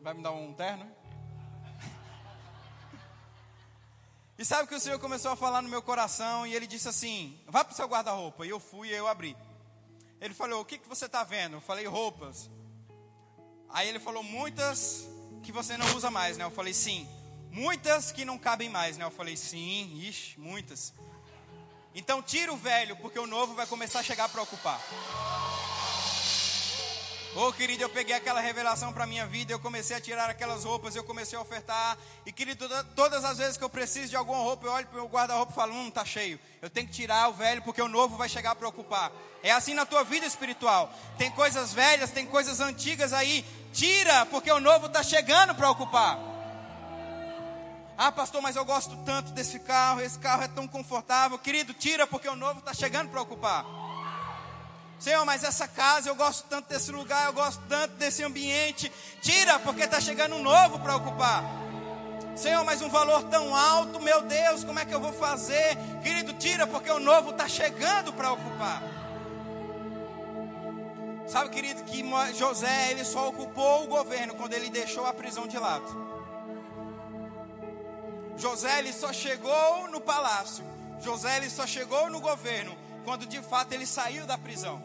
[0.00, 0.98] Vai me dar um terno?
[4.38, 6.46] E sabe o que o Senhor começou a falar no meu coração?
[6.46, 8.46] E ele disse assim: Vá para o seu guarda-roupa.
[8.46, 9.36] E eu fui e eu abri.
[10.20, 11.56] Ele falou: O que, que você está vendo?
[11.56, 12.48] Eu falei: Roupas.
[13.68, 15.08] Aí ele falou: Muitas
[15.42, 16.44] que você não usa mais, né?
[16.44, 17.08] Eu falei: Sim.
[17.50, 19.04] Muitas que não cabem mais, né?
[19.04, 20.94] Eu falei: Sim, ixi, muitas.
[21.98, 24.80] Então tira o velho, porque o novo vai começar a chegar para ocupar.
[27.34, 30.62] Ô oh, querido, eu peguei aquela revelação para minha vida, eu comecei a tirar aquelas
[30.62, 31.98] roupas, eu comecei a ofertar.
[32.24, 35.08] E querido, todas as vezes que eu preciso de alguma roupa, eu olho para o
[35.08, 36.38] guarda-roupa e falo: hum, tá cheio.
[36.62, 39.10] Eu tenho que tirar o velho porque o novo vai chegar para ocupar.
[39.42, 40.94] É assim na tua vida espiritual.
[41.18, 43.44] Tem coisas velhas, tem coisas antigas aí.
[43.72, 46.27] Tira, porque o novo está chegando para ocupar.
[48.00, 51.36] Ah, pastor, mas eu gosto tanto desse carro, esse carro é tão confortável.
[51.36, 53.66] Querido, tira, porque o novo está chegando para ocupar.
[55.00, 58.92] Senhor, mas essa casa, eu gosto tanto desse lugar, eu gosto tanto desse ambiente.
[59.20, 61.42] Tira, porque está chegando um novo para ocupar.
[62.36, 65.76] Senhor, mas um valor tão alto, meu Deus, como é que eu vou fazer?
[66.00, 68.80] Querido, tira, porque o novo está chegando para ocupar.
[71.26, 72.04] Sabe, querido, que
[72.36, 76.07] José, ele só ocupou o governo quando ele deixou a prisão de lado.
[78.38, 80.64] José, ele só chegou no palácio.
[81.00, 84.80] José, ele só chegou no governo quando de fato ele saiu da prisão.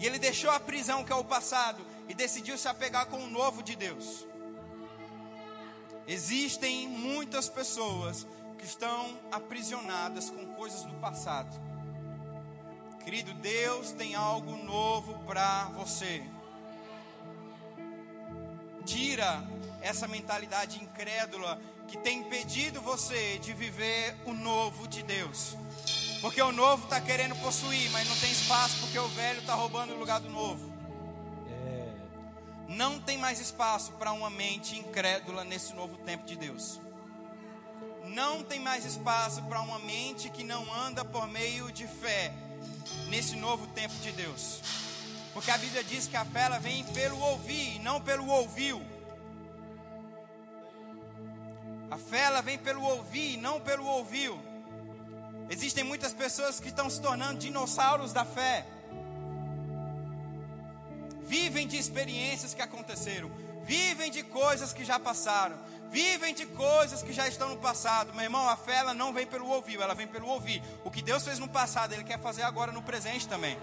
[0.00, 3.30] E ele deixou a prisão, que é o passado, e decidiu se apegar com o
[3.30, 4.26] novo de Deus.
[6.06, 8.26] Existem muitas pessoas
[8.58, 11.54] que estão aprisionadas com coisas do passado.
[13.04, 16.24] Querido, Deus tem algo novo para você.
[18.84, 19.46] Tira
[19.80, 25.56] essa mentalidade incrédula que tem impedido você de viver o novo de Deus.
[26.20, 29.94] Porque o novo está querendo possuir, mas não tem espaço porque o velho está roubando
[29.94, 30.70] o lugar do novo.
[31.48, 31.92] É.
[32.68, 36.78] Não tem mais espaço para uma mente incrédula nesse novo tempo de Deus.
[38.04, 42.32] Não tem mais espaço para uma mente que não anda por meio de fé
[43.08, 44.60] nesse novo tempo de Deus.
[45.32, 48.82] Porque a Bíblia diz que a fé ela vem pelo ouvir e não pelo ouviu.
[51.98, 54.40] Fé ela vem pelo ouvir não pelo ouviu.
[55.50, 58.66] Existem muitas pessoas que estão se tornando dinossauros da fé.
[61.22, 63.30] Vivem de experiências que aconteceram,
[63.62, 65.56] vivem de coisas que já passaram,
[65.90, 68.14] vivem de coisas que já estão no passado.
[68.14, 70.62] Meu irmão, a fé ela não vem pelo ouvir, ela vem pelo ouvir.
[70.84, 73.58] O que Deus fez no passado, Ele quer fazer agora no presente também.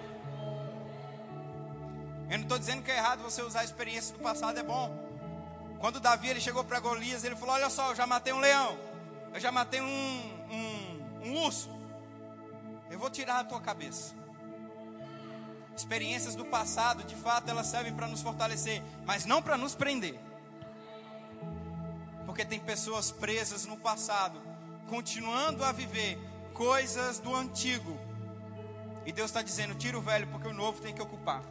[2.30, 5.05] Eu não estou dizendo que é errado você usar a experiência do passado, é bom.
[5.80, 8.78] Quando Davi ele chegou para Golias, ele falou: Olha só, eu já matei um leão,
[9.34, 11.70] eu já matei um, um, um urso.
[12.90, 14.16] Eu vou tirar a tua cabeça.
[15.76, 20.18] Experiências do passado, de fato, elas servem para nos fortalecer, mas não para nos prender.
[22.26, 24.42] Porque tem pessoas presas no passado,
[24.88, 26.18] continuando a viver
[26.54, 28.00] coisas do antigo.
[29.06, 31.44] E Deus está dizendo: tira o velho, porque o novo tem que ocupar.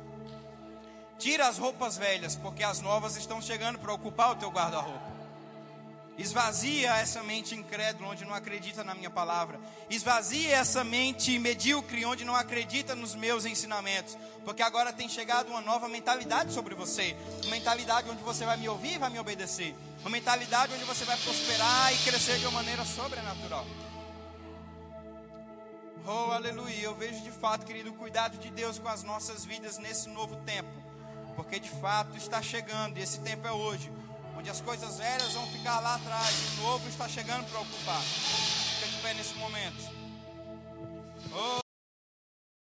[1.24, 5.10] Tira as roupas velhas, porque as novas estão chegando para ocupar o teu guarda-roupa.
[6.18, 9.58] Esvazia essa mente incrédula onde não acredita na minha palavra.
[9.88, 14.18] Esvazia essa mente medíocre onde não acredita nos meus ensinamentos.
[14.44, 17.16] Porque agora tem chegado uma nova mentalidade sobre você.
[17.42, 19.74] Uma mentalidade onde você vai me ouvir e vai me obedecer.
[20.02, 23.64] Uma mentalidade onde você vai prosperar e crescer de uma maneira sobrenatural.
[26.06, 26.82] Oh, aleluia.
[26.82, 30.36] Eu vejo de fato, querido, o cuidado de Deus com as nossas vidas nesse novo
[30.44, 30.83] tempo.
[31.36, 33.90] Porque de fato está chegando e esse tempo é hoje
[34.36, 38.02] onde as coisas velhas vão ficar lá atrás e o novo está chegando para ocupar.
[38.02, 39.90] Fica de pé nesse momento.
[41.32, 41.63] Oh.